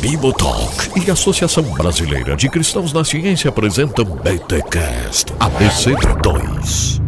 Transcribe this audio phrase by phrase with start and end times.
[0.00, 7.00] Bibotalk e Associação Brasileira de Cristãos na Ciência apresentam BTCast ABC2.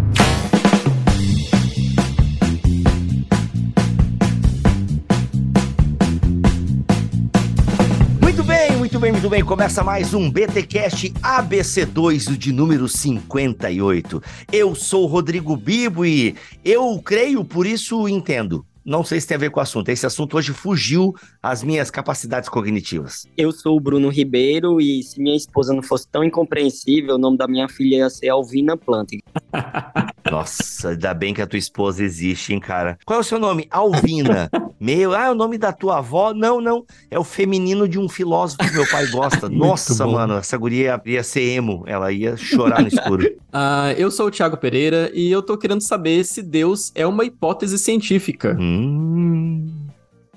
[8.21, 9.43] Muito bem, muito bem, muito bem.
[9.43, 14.23] Começa mais um BTcast ABC2 de número 58.
[14.53, 18.65] Eu sou o Rodrigo Bibo e eu creio, por isso entendo.
[18.85, 19.89] Não sei se tem a ver com o assunto.
[19.89, 23.27] Esse assunto hoje fugiu às minhas capacidades cognitivas.
[23.37, 27.37] Eu sou o Bruno Ribeiro e se minha esposa não fosse tão incompreensível, o nome
[27.37, 29.21] da minha filha ia ser Alvina Planting.
[30.31, 32.99] Nossa, ainda bem que a tua esposa existe, hein, cara?
[33.05, 33.67] Qual é o seu nome?
[33.71, 34.51] Alvina.
[34.83, 36.35] Meu, ah, é o nome da tua avó?
[36.35, 36.85] Não, não.
[37.09, 39.47] É o feminino de um filósofo que meu pai gosta.
[39.49, 41.85] Nossa, mano, essa guria ia ser emo.
[41.87, 43.23] Ela ia chorar no escuro.
[43.55, 47.23] Ah, eu sou o Thiago Pereira e eu tô querendo saber se Deus é uma
[47.23, 48.57] hipótese científica.
[48.59, 49.71] Hum.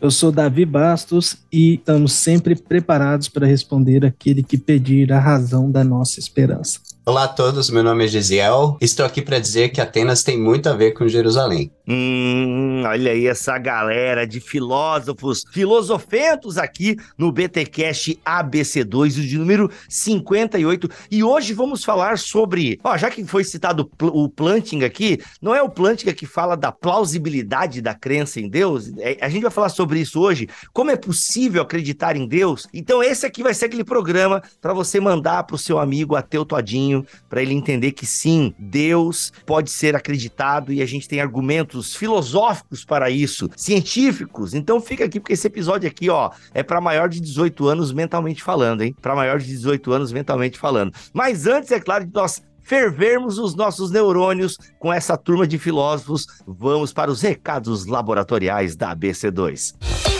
[0.01, 5.71] Eu sou Davi Bastos e estamos sempre preparados para responder aquele que pedir a razão
[5.71, 6.81] da nossa esperança.
[7.05, 8.77] Olá a todos, meu nome é Gisiel.
[8.81, 11.71] Estou aqui para dizer que Atenas tem muito a ver com Jerusalém.
[11.87, 19.69] Hum, olha aí essa galera de filósofos, filosofentos aqui no BTcast ABC2, o de número
[19.87, 20.89] 58.
[21.11, 25.61] E hoje vamos falar sobre, ó, já que foi citado o Planting aqui, não é
[25.61, 28.91] o Planting que fala da plausibilidade da crença em Deus?
[28.97, 32.67] É, a gente vai falar sobre isso hoje, como é possível acreditar em Deus?
[32.73, 36.43] Então esse aqui vai ser aquele programa para você mandar para o seu amigo ateu
[36.45, 41.74] todinho, para ele entender que sim, Deus pode ser acreditado e a gente tem argumentos
[41.95, 44.53] filosóficos para isso, científicos.
[44.53, 48.43] Então fica aqui porque esse episódio aqui, ó, é para maior de 18 anos mentalmente
[48.43, 48.95] falando, hein?
[49.01, 50.93] Para maior de 18 anos mentalmente falando.
[51.13, 56.25] Mas antes, é claro, de nós fervermos os nossos neurônios com essa turma de filósofos,
[56.47, 60.14] vamos para os recados laboratoriais da ABC2.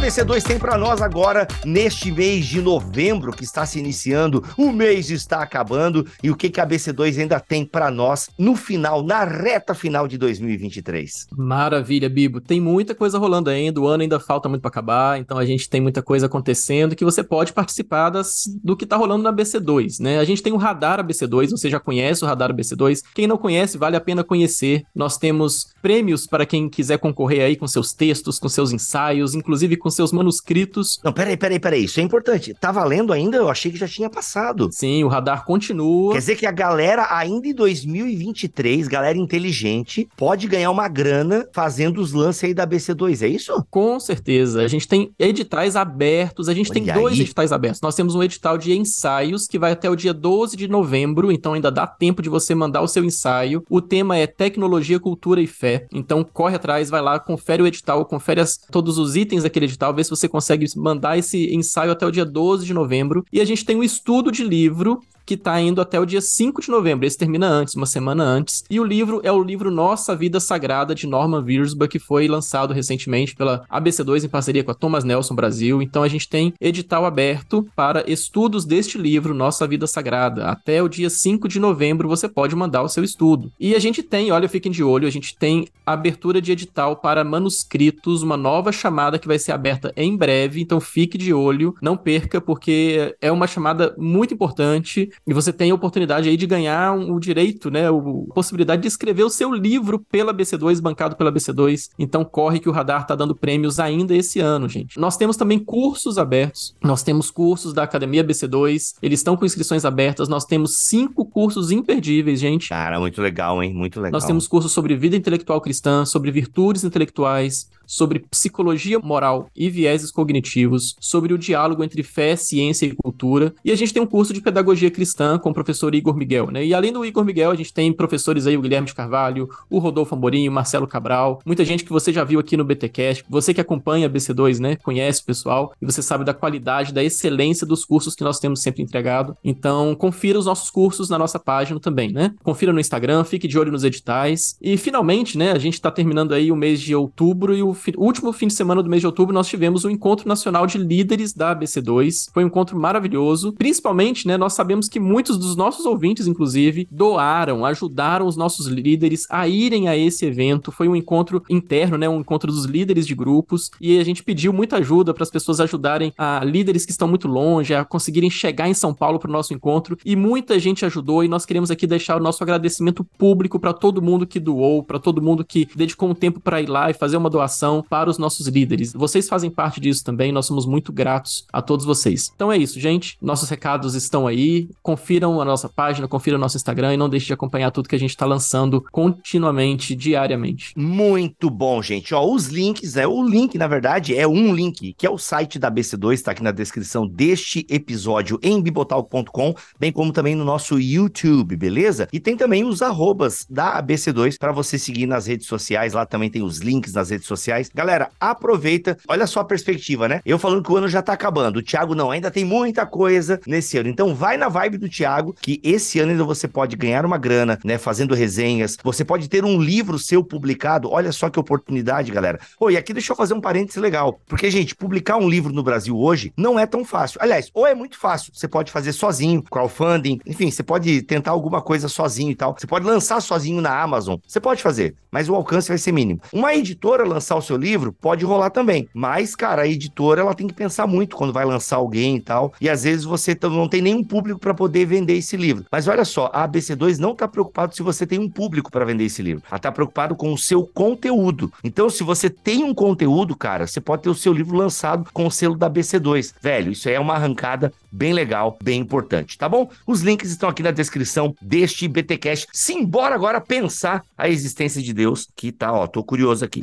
[0.00, 3.44] Tiagão, o que, que a BC2 tem para nós agora neste mês de novembro que
[3.44, 4.42] está se iniciando?
[4.56, 8.56] O mês está acabando e o que, que a BC2 ainda tem para nós no
[8.56, 11.26] final, na reta final de 2023?
[11.36, 12.40] Maravilha, Bibo.
[12.40, 15.68] Tem muita coisa rolando ainda, o ano ainda falta muito para acabar, então a gente
[15.68, 20.00] tem muita coisa acontecendo que você pode participar das, do que tá rolando na BC2,
[20.00, 20.18] né?
[20.18, 23.02] A gente tem o Radar ABC2, você já conhece o Radar ABC2.
[23.14, 24.82] Quem não conhece, vale a pena conhecer.
[24.94, 29.76] Nós temos prêmios para quem quiser concorrer aí com seus textos, com seus ensaios, inclusive
[29.76, 31.00] com seus manuscritos.
[31.04, 32.54] Não, peraí, peraí, peraí, isso é importante.
[32.60, 33.36] Tá valendo ainda?
[33.36, 34.68] Eu achei que já tinha passado.
[34.72, 36.12] Sim, o Radar continua.
[36.12, 42.00] Quer dizer que a galera, ainda em 2023, galera inteligente, pode ganhar uma grana fazendo
[42.00, 43.64] os lances aí da BC2, é isso?
[43.70, 44.62] Com certeza.
[44.62, 47.20] A gente tem editais abertos, a gente tem Olha dois aí.
[47.22, 47.80] editais abertos.
[47.80, 51.54] Nós temos um edital de ensaios que vai até o dia 12 de novembro, então
[51.54, 53.64] ainda dá tempo de você mandar o seu ensaio.
[53.68, 55.86] O tema é tecnologia, cultura e fé.
[55.92, 59.79] Então corre atrás, vai lá, confere o edital, confere as- todos os itens daquele edital,
[59.92, 63.24] vê se você consegue mandar esse ensaio até o dia 12 de novembro.
[63.32, 66.60] E a gente tem um estudo de livro que tá indo até o dia 5
[66.60, 67.06] de novembro.
[67.06, 68.64] Esse termina antes, uma semana antes.
[68.68, 72.74] E o livro é o livro Nossa Vida Sagrada, de Norman Wirsba, que foi lançado
[72.74, 75.80] recentemente pela ABC2 em parceria com a Thomas Nelson Brasil.
[75.80, 80.46] Então a gente tem edital aberto para estudos deste livro, Nossa Vida Sagrada.
[80.46, 83.52] Até o dia 5 de novembro você pode mandar o seu estudo.
[83.60, 87.22] E a gente tem, olha, fiquem de olho, a gente tem abertura de edital para
[87.22, 90.60] manuscritos, uma nova chamada que vai ser aberta em breve.
[90.60, 95.70] Então fique de olho, não perca, porque é uma chamada muito importante e você tem
[95.70, 99.30] a oportunidade aí de ganhar um- o direito, né, o- a possibilidade de escrever o
[99.30, 101.90] seu livro pela BC2, bancado pela BC2.
[101.98, 104.98] Então corre que o Radar tá dando prêmios ainda esse ano, gente.
[104.98, 106.74] Nós temos também cursos abertos.
[106.82, 110.28] Nós temos cursos da Academia BC2, eles estão com inscrições abertas.
[110.28, 112.68] Nós temos cinco cursos imperdíveis, gente.
[112.68, 113.72] Cara, muito legal, hein?
[113.74, 114.12] Muito legal.
[114.12, 120.10] Nós temos cursos sobre vida intelectual cristã, sobre virtudes intelectuais, sobre psicologia moral e vieses
[120.12, 123.52] cognitivos, sobre o diálogo entre fé, ciência e cultura.
[123.64, 125.09] E a gente tem um curso de pedagogia cristã
[125.40, 126.64] com o professor Igor Miguel, né?
[126.64, 129.78] E além do Igor Miguel, a gente tem professores aí, o Guilherme de Carvalho, o
[129.78, 133.52] Rodolfo Amorim, o Marcelo Cabral, muita gente que você já viu aqui no BTcast, você
[133.54, 134.76] que acompanha a BC2, né?
[134.76, 138.60] Conhece o pessoal e você sabe da qualidade, da excelência dos cursos que nós temos
[138.62, 139.36] sempre entregado.
[139.44, 142.32] Então, confira os nossos cursos na nossa página também, né?
[142.42, 144.56] Confira no Instagram, fique de olho nos editais.
[144.60, 147.94] E finalmente, né, a gente está terminando aí o mês de outubro e o fi-
[147.96, 151.32] último fim de semana do mês de outubro nós tivemos o Encontro Nacional de Líderes
[151.32, 152.30] da ABC2.
[152.32, 153.52] Foi um encontro maravilhoso.
[153.52, 159.26] Principalmente, né, nós sabemos que muitos dos nossos ouvintes, inclusive, doaram, ajudaram os nossos líderes
[159.30, 160.72] a irem a esse evento.
[160.72, 162.08] Foi um encontro interno, né?
[162.08, 163.70] Um encontro dos líderes de grupos.
[163.80, 167.28] E a gente pediu muita ajuda para as pessoas ajudarem a líderes que estão muito
[167.28, 169.96] longe, a conseguirem chegar em São Paulo para o nosso encontro.
[170.04, 171.22] E muita gente ajudou.
[171.24, 174.98] E nós queremos aqui deixar o nosso agradecimento público para todo mundo que doou, para
[174.98, 178.18] todo mundo que dedicou um tempo para ir lá e fazer uma doação para os
[178.18, 178.92] nossos líderes.
[178.92, 180.32] Vocês fazem parte disso também.
[180.32, 182.30] Nós somos muito gratos a todos vocês.
[182.34, 183.16] Então é isso, gente.
[183.20, 184.68] Nossos recados estão aí.
[184.82, 187.96] Confiram a nossa página, confiram o nosso Instagram e não deixe de acompanhar tudo que
[187.96, 190.72] a gente está lançando continuamente, diariamente.
[190.76, 192.14] Muito bom, gente.
[192.14, 195.58] Ó, os links, é o link, na verdade, é um link, que é o site
[195.58, 200.78] da BC2, está aqui na descrição deste episódio em bibotal.com, bem como também no nosso
[200.78, 202.08] YouTube, beleza?
[202.12, 206.30] E tem também os arrobas da ABC2 para você seguir nas redes sociais, lá também
[206.30, 207.70] tem os links nas redes sociais.
[207.74, 210.20] Galera, aproveita, olha só a perspectiva, né?
[210.24, 213.40] Eu falando que o ano já tá acabando, o Thiago não, ainda tem muita coisa
[213.46, 213.88] nesse ano.
[213.88, 217.58] Então vai na vibe do Thiago, que esse ano ainda você pode ganhar uma grana,
[217.64, 218.76] né, fazendo resenhas.
[218.82, 220.90] Você pode ter um livro seu publicado.
[220.90, 222.40] Olha só que oportunidade, galera.
[222.58, 224.20] Oi, aqui deixa eu fazer um parênteses legal.
[224.26, 227.18] Porque, gente, publicar um livro no Brasil hoje não é tão fácil.
[227.22, 231.60] Aliás, ou é muito fácil, você pode fazer sozinho, crowdfunding, enfim, você pode tentar alguma
[231.60, 232.54] coisa sozinho e tal.
[232.58, 234.16] Você pode lançar sozinho na Amazon.
[234.26, 236.20] Você pode fazer, mas o alcance vai ser mínimo.
[236.32, 238.88] Uma editora lançar o seu livro pode rolar também.
[238.94, 242.52] Mas, cara, a editora ela tem que pensar muito quando vai lançar alguém e tal.
[242.60, 245.64] E às vezes você não tem nenhum público para poder vender esse livro.
[245.72, 249.04] Mas olha só, a ABC2 não está preocupado se você tem um público para vender
[249.04, 249.42] esse livro.
[249.48, 251.50] Ela está preocupado com o seu conteúdo.
[251.64, 255.26] Então, se você tem um conteúdo, cara, você pode ter o seu livro lançado com
[255.26, 256.34] o selo da ABC2.
[256.42, 259.70] Velho, isso aí é uma arrancada bem legal, bem importante, tá bom?
[259.86, 262.46] Os links estão aqui na descrição deste BTcast.
[262.52, 266.62] Simbora agora pensar a existência de Deus, que tá, ó, tô curioso aqui.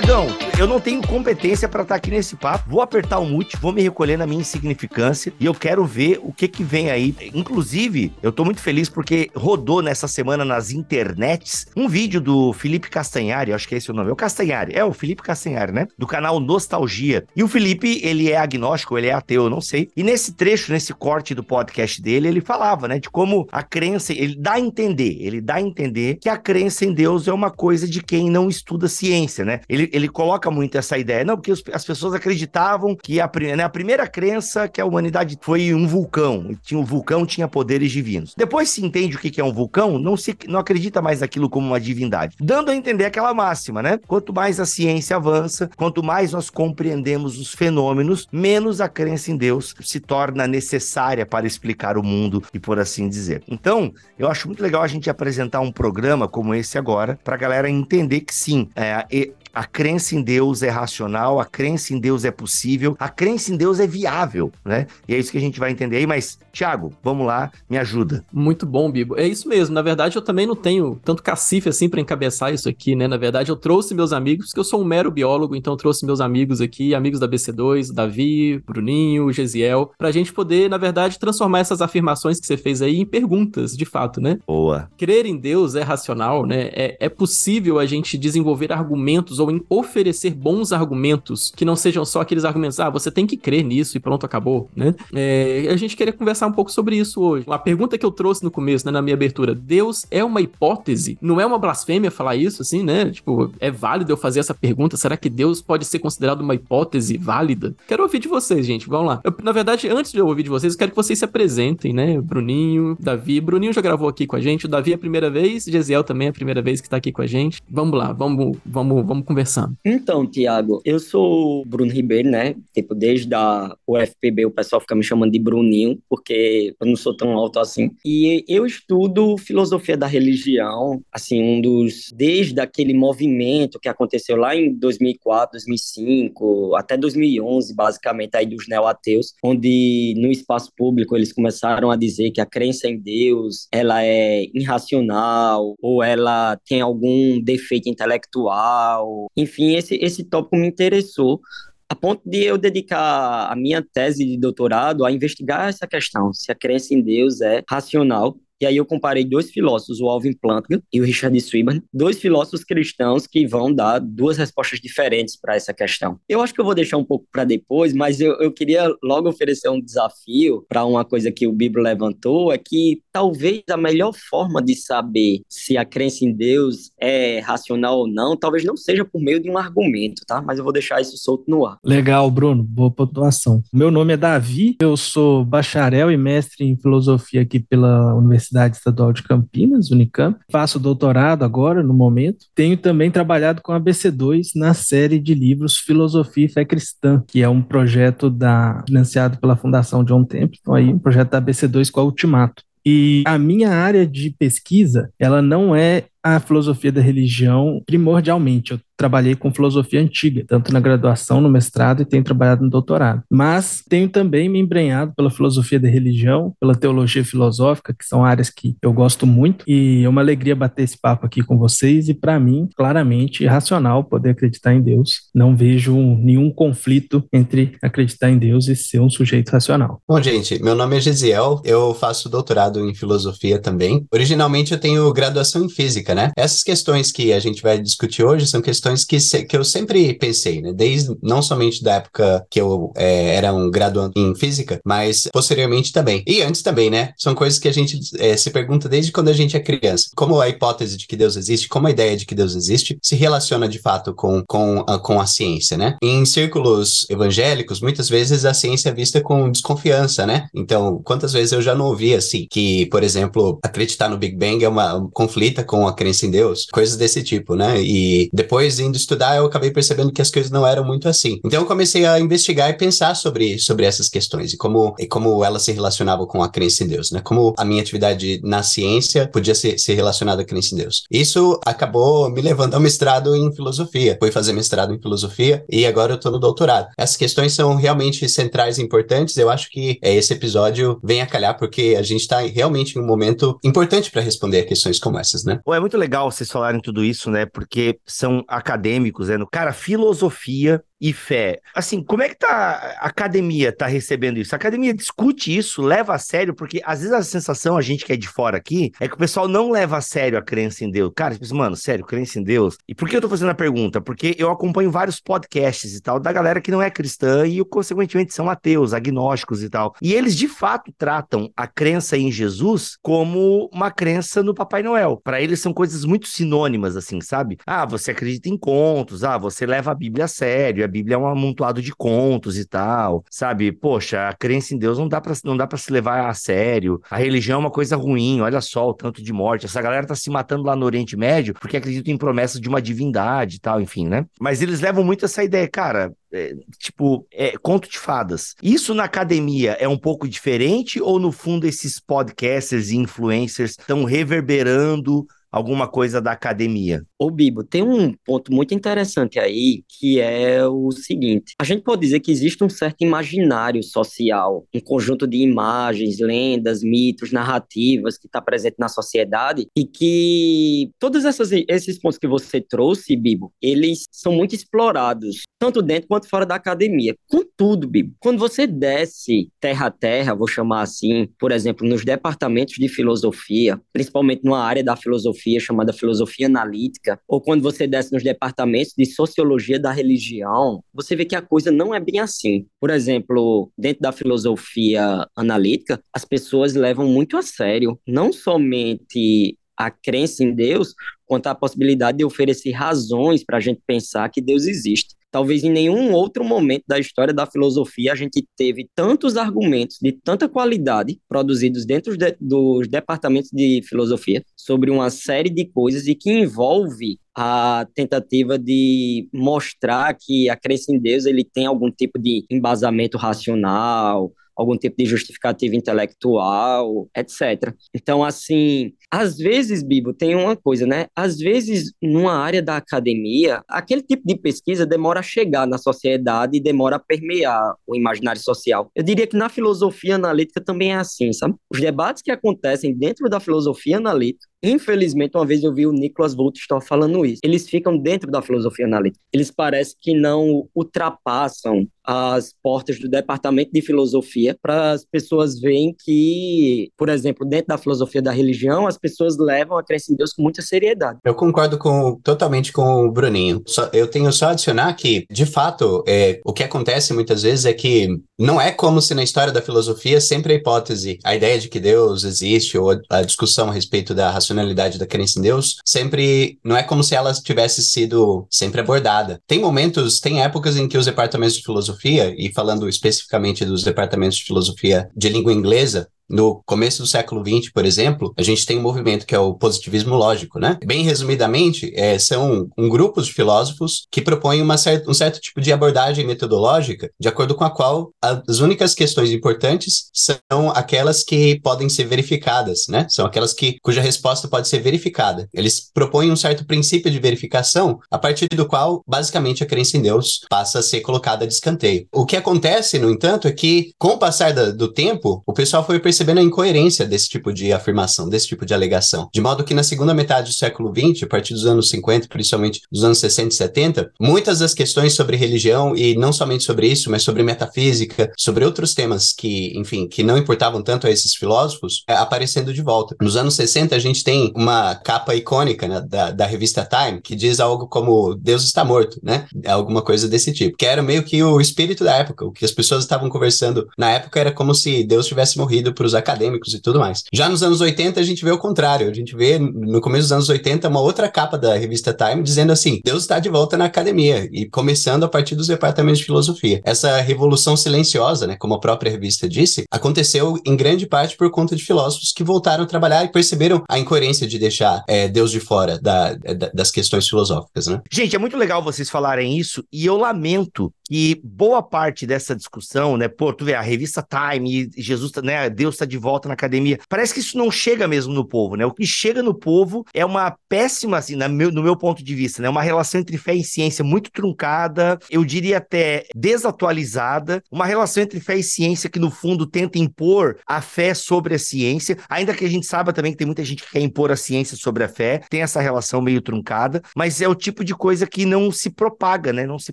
[0.00, 0.28] Tiagão,
[0.60, 2.68] eu não tenho competência para estar tá aqui nesse papo.
[2.70, 6.32] Vou apertar o mute, vou me recolher na minha insignificância e eu quero ver o
[6.32, 7.14] que que vem aí.
[7.34, 12.88] Inclusive, eu tô muito feliz porque rodou nessa semana nas internets um vídeo do Felipe
[12.88, 14.10] Castanhari, acho que é esse o nome.
[14.10, 15.88] É o Castanhari, é o Felipe Castanhari, né?
[15.98, 17.24] Do canal Nostalgia.
[17.34, 19.90] E o Felipe, ele é agnóstico, ele é ateu, eu não sei.
[19.96, 24.12] E nesse trecho, nesse corte do podcast dele, ele falava, né, de como a crença,
[24.12, 27.50] ele dá a entender, ele dá a entender que a crença em Deus é uma
[27.50, 29.60] coisa de quem não estuda ciência, né?
[29.68, 30.08] Ele ele, ele
[30.50, 31.24] muito essa ideia.
[31.24, 35.72] Não, porque as pessoas acreditavam que a, né, a primeira crença que a humanidade foi
[35.74, 36.54] um vulcão.
[36.62, 38.34] Tinha, o vulcão tinha poderes divinos.
[38.36, 41.66] Depois se entende o que é um vulcão, não se não acredita mais naquilo como
[41.66, 42.36] uma divindade.
[42.40, 43.98] Dando a entender aquela máxima, né?
[44.06, 49.36] Quanto mais a ciência avança, quanto mais nós compreendemos os fenômenos, menos a crença em
[49.36, 53.42] Deus se torna necessária para explicar o mundo e por assim dizer.
[53.48, 57.38] Então, eu acho muito legal a gente apresentar um programa como esse agora, para a
[57.38, 59.06] galera entender que sim, é,
[59.54, 63.56] a crença em Deus é racional, a crença em Deus é possível, a crença em
[63.56, 64.86] Deus é viável, né?
[65.08, 68.24] E é isso que a gente vai entender aí, mas, Thiago, vamos lá, me ajuda.
[68.32, 69.18] Muito bom, Bibo.
[69.18, 69.74] É isso mesmo.
[69.74, 73.08] Na verdade, eu também não tenho tanto cacife assim para encabeçar isso aqui, né?
[73.08, 76.06] Na verdade, eu trouxe meus amigos, porque eu sou um mero biólogo, então eu trouxe
[76.06, 81.60] meus amigos aqui, amigos da BC2, Davi, Bruninho, Gesiel, pra gente poder, na verdade, transformar
[81.60, 84.38] essas afirmações que você fez aí em perguntas, de fato, né?
[84.46, 84.88] Boa.
[84.96, 86.70] Crer em Deus é racional, né?
[86.72, 92.04] É, é possível a gente desenvolver argumentos ou em oferecer bons argumentos que não sejam
[92.04, 94.94] só aqueles argumentos, ah, você tem que crer nisso e pronto, acabou, né?
[95.12, 97.46] É, a gente queria conversar um pouco sobre isso hoje.
[97.46, 101.18] Uma pergunta que eu trouxe no começo, né, na minha abertura, Deus é uma hipótese?
[101.20, 103.10] Não é uma blasfêmia falar isso, assim, né?
[103.10, 104.96] Tipo, é válido eu fazer essa pergunta?
[104.96, 107.74] Será que Deus pode ser considerado uma hipótese válida?
[107.86, 109.20] Quero ouvir de vocês, gente, vamos lá.
[109.24, 111.92] Eu, na verdade, antes de eu ouvir de vocês, eu quero que vocês se apresentem,
[111.92, 112.20] né?
[112.20, 113.40] Bruninho, Davi.
[113.40, 116.28] Bruninho já gravou aqui com a gente, o Davi é a primeira vez, Gesiel também
[116.28, 117.62] é a primeira vez que tá aqui com a gente.
[117.68, 119.76] Vamos lá, vamos, vamos, vamos conversando.
[119.84, 122.56] Então, Tiago, eu sou Bruno Ribeiro, né?
[122.74, 127.16] Tipo, desde a UFPB o pessoal fica me chamando de Bruninho, porque eu não sou
[127.16, 127.92] tão alto assim.
[128.04, 132.10] E eu estudo filosofia da religião, assim, um dos.
[132.12, 139.34] Desde aquele movimento que aconteceu lá em 2004, 2005, até 2011, basicamente, aí dos neo-ateus,
[139.44, 144.46] onde no espaço público eles começaram a dizer que a crença em Deus ela é
[144.52, 151.40] irracional, ou ela tem algum defeito intelectual, enfim esse, esse tópico me interessou
[151.88, 156.52] a ponto de eu dedicar a minha tese de doutorado a investigar essa questão, se
[156.52, 160.82] a crença em Deus é racional E aí eu comparei dois filósofos, o Alvin Plantinga
[160.92, 165.72] e o Richard Swinburne, dois filósofos cristãos que vão dar duas respostas diferentes para essa
[165.72, 166.18] questão.
[166.28, 169.30] Eu acho que eu vou deixar um pouco para depois, mas eu, eu queria logo
[169.30, 174.12] oferecer um desafio para uma coisa que o Bíblia levantou, é que talvez a melhor
[174.12, 179.06] forma de saber se a crença em Deus é racional ou não, talvez não seja
[179.06, 180.42] por meio de um argumento, tá?
[180.42, 181.78] Mas eu vou deixar isso solto no ar.
[181.82, 182.62] Legal, Bruno.
[182.62, 183.62] Boa pontuação.
[183.72, 189.12] Meu nome é Davi, eu sou bacharel e mestre em filosofia aqui pela Universidade Estadual
[189.12, 190.38] de Campinas, Unicamp.
[190.50, 192.46] Faço doutorado agora, no momento.
[192.54, 197.42] Tenho também trabalhado com a BC2 na série de livros Filosofia e Fé Cristã, que
[197.42, 202.00] é um projeto da, financiado pela Fundação John Templeton, aí, um projeto da BC2 com
[202.00, 202.62] a Ultimato.
[202.84, 208.72] E a minha área de pesquisa, ela não é a filosofia da religião primordialmente.
[208.72, 213.22] Eu trabalhei com filosofia antiga, tanto na graduação, no mestrado e tenho trabalhado no doutorado.
[213.30, 218.50] Mas tenho também me embrenhado pela filosofia da religião, pela teologia filosófica, que são áreas
[218.50, 222.14] que eu gosto muito, e é uma alegria bater esse papo aqui com vocês e
[222.14, 225.30] para mim, claramente racional poder acreditar em Deus.
[225.34, 230.02] Não vejo nenhum conflito entre acreditar em Deus e ser um sujeito racional.
[230.06, 234.04] Bom, gente, meu nome é Gesiel, eu faço doutorado em filosofia também.
[234.12, 236.30] Originalmente eu tenho graduação em física, né?
[236.36, 240.14] Essas questões que a gente vai discutir hoje são questões que, se, que eu sempre
[240.14, 240.72] pensei, né?
[240.72, 245.92] Desde não somente da época que eu é, era um graduando em física, mas posteriormente
[245.92, 246.22] também.
[246.26, 247.12] E antes também, né?
[247.16, 250.10] São coisas que a gente é, se pergunta desde quando a gente é criança.
[250.14, 253.16] Como a hipótese de que Deus existe, como a ideia de que Deus existe, se
[253.16, 255.96] relaciona de fato com, com, a, com a ciência, né?
[256.02, 260.48] Em círculos evangélicos, muitas vezes a ciência é vista com desconfiança, né?
[260.54, 264.64] Então, quantas vezes eu já não ouvi assim, que, por exemplo, acreditar no Big Bang
[264.64, 267.78] é uma conflita com a crença em Deus, coisas desse tipo, né?
[267.82, 271.38] E depois indo estudar, eu acabei percebendo que as coisas não eram muito assim.
[271.44, 275.44] Então eu comecei a investigar e pensar sobre, sobre essas questões e como, e como
[275.44, 277.20] elas se relacionavam com a crença em Deus, né?
[277.22, 281.02] Como a minha atividade na ciência podia ser, ser relacionada à crença em Deus.
[281.10, 284.16] Isso acabou me levando ao mestrado em filosofia.
[284.18, 286.88] Fui fazer mestrado em filosofia e agora eu estou no doutorado.
[286.96, 289.36] Essas questões são realmente centrais e importantes.
[289.36, 293.02] Eu acho que é, esse episódio vem a calhar porque a gente está realmente em
[293.02, 295.60] um momento importante para responder a questões como essas, né?
[295.62, 297.44] Pô, é muito legal vocês falarem tudo isso, né?
[297.46, 299.34] Porque são acadêmicos, né?
[299.50, 301.60] Cara, filosofia e fé.
[301.74, 304.54] Assim, como é que tá a academia tá recebendo isso?
[304.54, 308.12] A academia discute isso, leva a sério, porque às vezes a sensação, a gente que
[308.12, 310.90] é de fora aqui, é que o pessoal não leva a sério a crença em
[310.90, 311.12] Deus.
[311.16, 312.76] Cara, tipo, mano, sério, crença em Deus.
[312.86, 314.00] E por que eu tô fazendo a pergunta?
[314.00, 318.34] Porque eu acompanho vários podcasts e tal da galera que não é cristã e, consequentemente,
[318.34, 319.94] são ateus, agnósticos e tal.
[320.02, 325.20] E eles, de fato, tratam a crença em Jesus como uma crença no Papai Noel.
[325.22, 327.56] Para eles são coisas muito sinônimas, assim, sabe?
[327.66, 331.26] Ah, você acredita em contos, ah, você leva a Bíblia a sério, Bíblia é um
[331.26, 333.72] amontoado de contos e tal, sabe?
[333.72, 337.00] Poxa, a crença em Deus não dá para não dá para se levar a sério.
[337.10, 339.66] A religião é uma coisa ruim, olha só o tanto de morte.
[339.66, 342.82] Essa galera tá se matando lá no Oriente Médio porque acreditam em promessas de uma
[342.82, 344.26] divindade e tal, enfim, né?
[344.40, 348.54] Mas eles levam muito essa ideia, cara, é, tipo, é, conto de fadas.
[348.62, 354.04] Isso na academia é um pouco diferente ou no fundo esses podcasters e influencers estão
[354.04, 357.02] reverberando alguma coisa da academia?
[357.18, 362.00] Ô, Bibo, tem um ponto muito interessante aí, que é o seguinte: a gente pode
[362.02, 368.26] dizer que existe um certo imaginário social, um conjunto de imagens, lendas, mitos, narrativas que
[368.26, 374.04] está presente na sociedade e que todos essas, esses pontos que você trouxe, Bibo, eles
[374.10, 377.14] são muito explorados, tanto dentro quanto fora da academia.
[377.28, 382.74] Contudo, Bibo, quando você desce terra a terra, vou chamar assim, por exemplo, nos departamentos
[382.74, 388.12] de filosofia, principalmente numa área da filosofia, filosofia chamada filosofia analítica, ou quando você desce
[388.12, 392.66] nos departamentos de sociologia da religião, você vê que a coisa não é bem assim.
[392.78, 399.90] Por exemplo, dentro da filosofia analítica, as pessoas levam muito a sério não somente a
[399.90, 400.94] crença em Deus,
[401.26, 405.14] quanto a possibilidade de oferecer razões para a gente pensar que Deus existe.
[405.30, 410.10] Talvez em nenhum outro momento da história da filosofia a gente teve tantos argumentos de
[410.10, 416.16] tanta qualidade produzidos dentro de, dos departamentos de filosofia sobre uma série de coisas e
[416.16, 422.18] que envolve a tentativa de mostrar que a crença em Deus ele tem algum tipo
[422.18, 427.74] de embasamento racional, algum tipo de justificativa intelectual, etc.
[427.94, 431.06] Então, assim, às vezes, Bibo, tem uma coisa, né?
[431.16, 436.56] Às vezes, numa área da academia, aquele tipo de pesquisa demora a chegar na sociedade
[436.56, 438.90] e demora a permear o imaginário social.
[438.94, 441.54] Eu diria que na filosofia analítica também é assim, sabe?
[441.72, 446.34] Os debates que acontecem dentro da filosofia analítica Infelizmente, uma vez eu vi o Nicholas
[446.34, 447.40] Woltestall falando isso.
[447.42, 449.22] Eles ficam dentro da filosofia analítica.
[449.32, 455.94] Eles parecem que não ultrapassam as portas do departamento de filosofia para as pessoas verem
[456.04, 460.32] que, por exemplo, dentro da filosofia da religião, as pessoas levam a crença em Deus
[460.32, 461.20] com muita seriedade.
[461.24, 463.62] Eu concordo com, totalmente com o Bruninho.
[463.66, 467.64] Só, eu tenho só a adicionar que, de fato, é, o que acontece muitas vezes
[467.64, 471.58] é que não é como se na história da filosofia sempre a hipótese, a ideia
[471.58, 474.49] de que Deus existe ou a discussão a respeito da racionalidade
[474.98, 479.40] da crença em Deus, sempre não é como se ela tivesse sido sempre abordada.
[479.46, 484.38] Tem momentos, tem épocas em que os departamentos de filosofia, e falando especificamente dos departamentos
[484.38, 488.78] de filosofia de língua inglesa, no começo do século XX, por exemplo, a gente tem
[488.78, 490.78] um movimento que é o positivismo lógico, né?
[490.84, 495.72] Bem resumidamente, é, são um grupo de filósofos que propõem uma um certo tipo de
[495.72, 501.88] abordagem metodológica, de acordo com a qual as únicas questões importantes são aquelas que podem
[501.88, 503.06] ser verificadas, né?
[503.10, 505.48] São aquelas que cuja resposta pode ser verificada.
[505.52, 510.02] Eles propõem um certo princípio de verificação, a partir do qual, basicamente, a crença em
[510.02, 512.06] Deus passa a ser colocada de escanteio.
[512.12, 515.84] O que acontece, no entanto, é que, com o passar da, do tempo, o pessoal
[515.84, 519.30] foi percebendo percebendo a incoerência desse tipo de afirmação, desse tipo de alegação.
[519.32, 522.82] De modo que na segunda metade do século XX, a partir dos anos 50, principalmente
[522.92, 527.10] dos anos 60 e 70, muitas das questões sobre religião, e não somente sobre isso,
[527.10, 532.04] mas sobre metafísica, sobre outros temas que, enfim, que não importavam tanto a esses filósofos,
[532.06, 533.16] é, aparecendo de volta.
[533.20, 537.34] Nos anos 60, a gente tem uma capa icônica né, da, da revista Time, que
[537.34, 539.46] diz algo como Deus está morto, né?
[539.66, 540.76] Alguma coisa desse tipo.
[540.76, 542.44] Que era meio que o espírito da época.
[542.44, 546.09] O que as pessoas estavam conversando na época era como se Deus tivesse morrido para
[546.10, 547.24] os acadêmicos e tudo mais.
[547.32, 549.08] Já nos anos 80, a gente vê o contrário.
[549.08, 552.72] A gente vê, no começo dos anos 80, uma outra capa da revista Time dizendo
[552.72, 556.80] assim: Deus está de volta na academia, e começando a partir dos departamentos de filosofia.
[556.84, 561.76] Essa revolução silenciosa, né, como a própria revista disse, aconteceu em grande parte por conta
[561.76, 565.60] de filósofos que voltaram a trabalhar e perceberam a incoerência de deixar é, Deus de
[565.60, 568.00] fora da, da, das questões filosóficas, né?
[568.10, 573.16] Gente, é muito legal vocês falarem isso, e eu lamento que boa parte dessa discussão,
[573.16, 576.98] né, pô, tu vê a revista Time, Jesus, né, Deus está de volta na academia.
[577.08, 578.84] Parece que isso não chega mesmo no povo, né?
[578.84, 582.62] O que chega no povo é uma péssima, assim, meu, no meu ponto de vista,
[582.62, 582.68] né?
[582.68, 588.40] Uma relação entre fé e ciência muito truncada, eu diria até desatualizada, uma relação entre
[588.40, 592.64] fé e ciência que, no fundo, tenta impor a fé sobre a ciência, ainda que
[592.64, 595.08] a gente saiba também que tem muita gente que quer impor a ciência sobre a
[595.08, 598.90] fé, tem essa relação meio truncada, mas é o tipo de coisa que não se
[598.90, 599.66] propaga, né?
[599.66, 599.92] Não se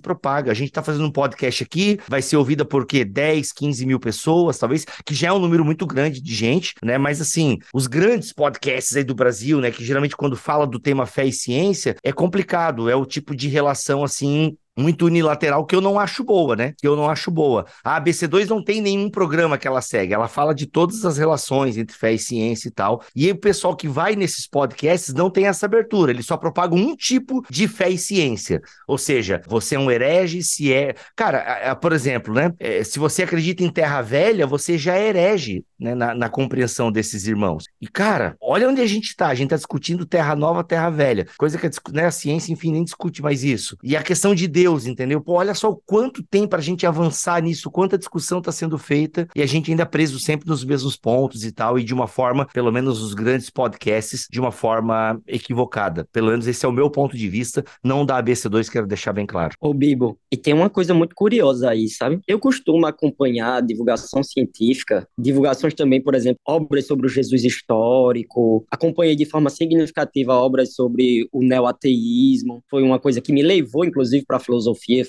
[0.00, 0.50] propaga.
[0.50, 3.04] A gente tá fazendo um podcast aqui, vai ser ouvida por quê?
[3.04, 6.96] 10, 15 mil pessoas, talvez, que já é um número muito grande de gente, né?
[6.98, 9.70] Mas assim, os grandes podcasts aí do Brasil, né?
[9.70, 13.48] Que geralmente quando fala do tema fé e ciência, é complicado, é o tipo de
[13.48, 16.72] relação assim muito unilateral que eu não acho boa, né?
[16.78, 17.66] Que eu não acho boa.
[17.84, 21.76] A ABC2 não tem nenhum programa que ela segue, ela fala de todas as relações
[21.76, 23.02] entre fé e ciência e tal.
[23.14, 26.96] E o pessoal que vai nesses podcasts não tem essa abertura, eles só propagam um
[26.96, 28.62] tipo de fé e ciência.
[28.86, 30.94] Ou seja, você é um herege se é.
[31.16, 32.52] Cara, por exemplo, né?
[32.58, 35.94] É, se você acredita em Terra Velha, você já é herege né?
[35.94, 37.64] na, na compreensão desses irmãos.
[37.80, 39.28] E, cara, olha onde a gente tá.
[39.28, 41.26] A gente tá discutindo Terra Nova, Terra Velha.
[41.36, 43.76] Coisa que né, a ciência, enfim, nem discute mais isso.
[43.82, 45.18] E a questão de Deus Deus, entendeu?
[45.18, 48.76] Pô, olha só o quanto tem para a gente avançar nisso, quanta discussão está sendo
[48.76, 52.06] feita e a gente ainda preso sempre nos mesmos pontos e tal, e de uma
[52.06, 56.06] forma, pelo menos os grandes podcasts, de uma forma equivocada.
[56.12, 59.24] Pelo menos esse é o meu ponto de vista, não da ABC2, quero deixar bem
[59.24, 59.54] claro.
[59.58, 62.20] Ô, Bibo, e tem uma coisa muito curiosa aí, sabe?
[62.28, 69.16] Eu costumo acompanhar divulgação científica, divulgações também, por exemplo, obras sobre o Jesus histórico, acompanhei
[69.16, 74.36] de forma significativa obras sobre o neoateísmo, foi uma coisa que me levou, inclusive, para
[74.36, 74.40] a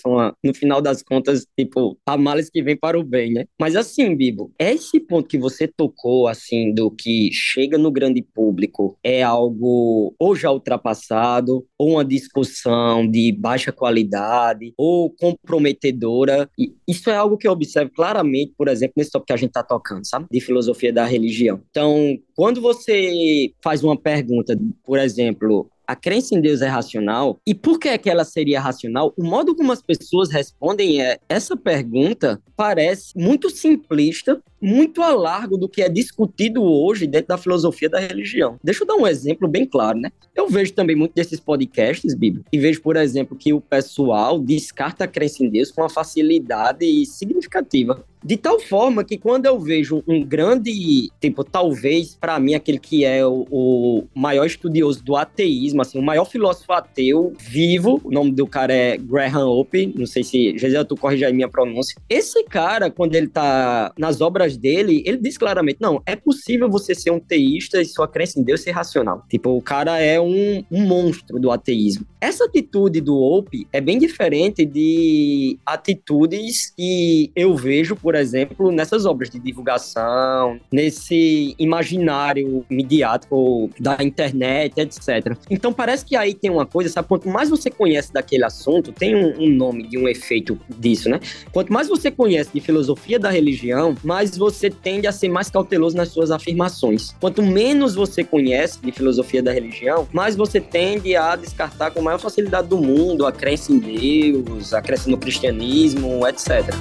[0.01, 3.45] foi uma, no final das contas, tipo, a males que vem para o bem, né?
[3.59, 8.97] Mas assim, Bibo, esse ponto que você tocou, assim, do que chega no grande público
[9.03, 16.49] é algo ou já ultrapassado, ou uma discussão de baixa qualidade, ou comprometedora.
[16.57, 19.49] E isso é algo que eu observo claramente, por exemplo, nesse tópico que a gente
[19.49, 20.25] está tocando, sabe?
[20.31, 21.61] De filosofia da religião.
[21.69, 27.41] Então, quando você faz uma pergunta, por exemplo, a crença em Deus é racional.
[27.47, 29.11] E por que, é que ela seria racional?
[29.17, 35.57] O modo como as pessoas respondem é essa pergunta parece muito simplista, muito a largo
[35.57, 38.57] do que é discutido hoje dentro da filosofia da religião.
[38.63, 40.11] Deixa eu dar um exemplo bem claro, né?
[40.35, 45.03] Eu vejo também muito desses podcasts, Bíblia, e vejo, por exemplo, que o pessoal descarta
[45.03, 48.03] a crença em Deus com uma facilidade significativa.
[48.23, 53.05] De tal forma que quando eu vejo um grande, tipo, talvez para mim aquele que
[53.05, 58.31] é o, o, maior estudioso do ateísmo, assim, o maior filósofo ateu vivo, o nome
[58.31, 61.95] do cara é Graham Hope, não sei se, Jesus, tu corrige aí minha pronúncia.
[62.09, 66.69] Esse cara, quando ele tá nas obras obras dele, ele diz claramente: não, é possível
[66.69, 69.23] você ser um teísta e sua crença em Deus ser racional.
[69.29, 72.05] Tipo, o cara é um, um monstro do ateísmo.
[72.19, 79.05] Essa atitude do Ope é bem diferente de atitudes que eu vejo, por exemplo, nessas
[79.05, 85.37] obras de divulgação, nesse imaginário midiático da internet, etc.
[85.49, 87.07] Então parece que aí tem uma coisa, sabe?
[87.07, 91.19] Quanto mais você conhece daquele assunto, tem um, um nome de um efeito disso, né?
[91.51, 95.95] Quanto mais você conhece de filosofia da religião, mais você tende a ser mais cauteloso
[95.95, 97.13] nas suas afirmações.
[97.19, 102.17] Quanto menos você conhece de filosofia da religião, mais você tende a descartar com maior
[102.17, 106.73] facilidade do mundo a crença em Deus, a crença no cristianismo, etc.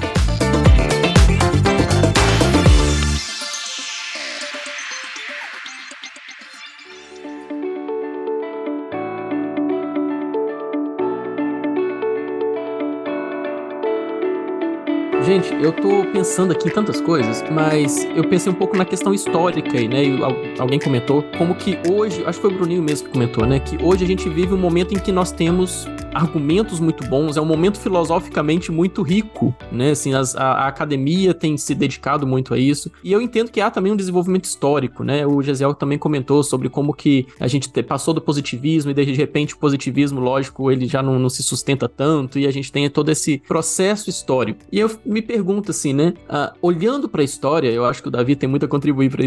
[15.28, 19.12] Gente, eu tô pensando aqui em tantas coisas, mas eu pensei um pouco na questão
[19.12, 20.02] histórica aí, né?
[20.02, 20.18] E
[20.58, 23.60] alguém comentou como que hoje, acho que foi o Bruninho mesmo que comentou, né?
[23.60, 25.86] Que hoje a gente vive um momento em que nós temos
[26.18, 29.92] argumentos muito bons, é um momento filosoficamente muito rico, né?
[29.92, 32.90] Assim, as, a, a, academia tem se dedicado muito a isso.
[33.04, 35.24] E eu entendo que há também um desenvolvimento histórico, né?
[35.26, 39.54] O Gesiel também comentou sobre como que a gente passou do positivismo e de repente
[39.54, 43.10] o positivismo, lógico, ele já não, não se sustenta tanto e a gente tem todo
[43.10, 44.60] esse processo histórico.
[44.72, 46.14] E eu me pergunto assim, né?
[46.28, 49.24] Uh, olhando para a história, eu acho que o Davi tem muito a contribuir para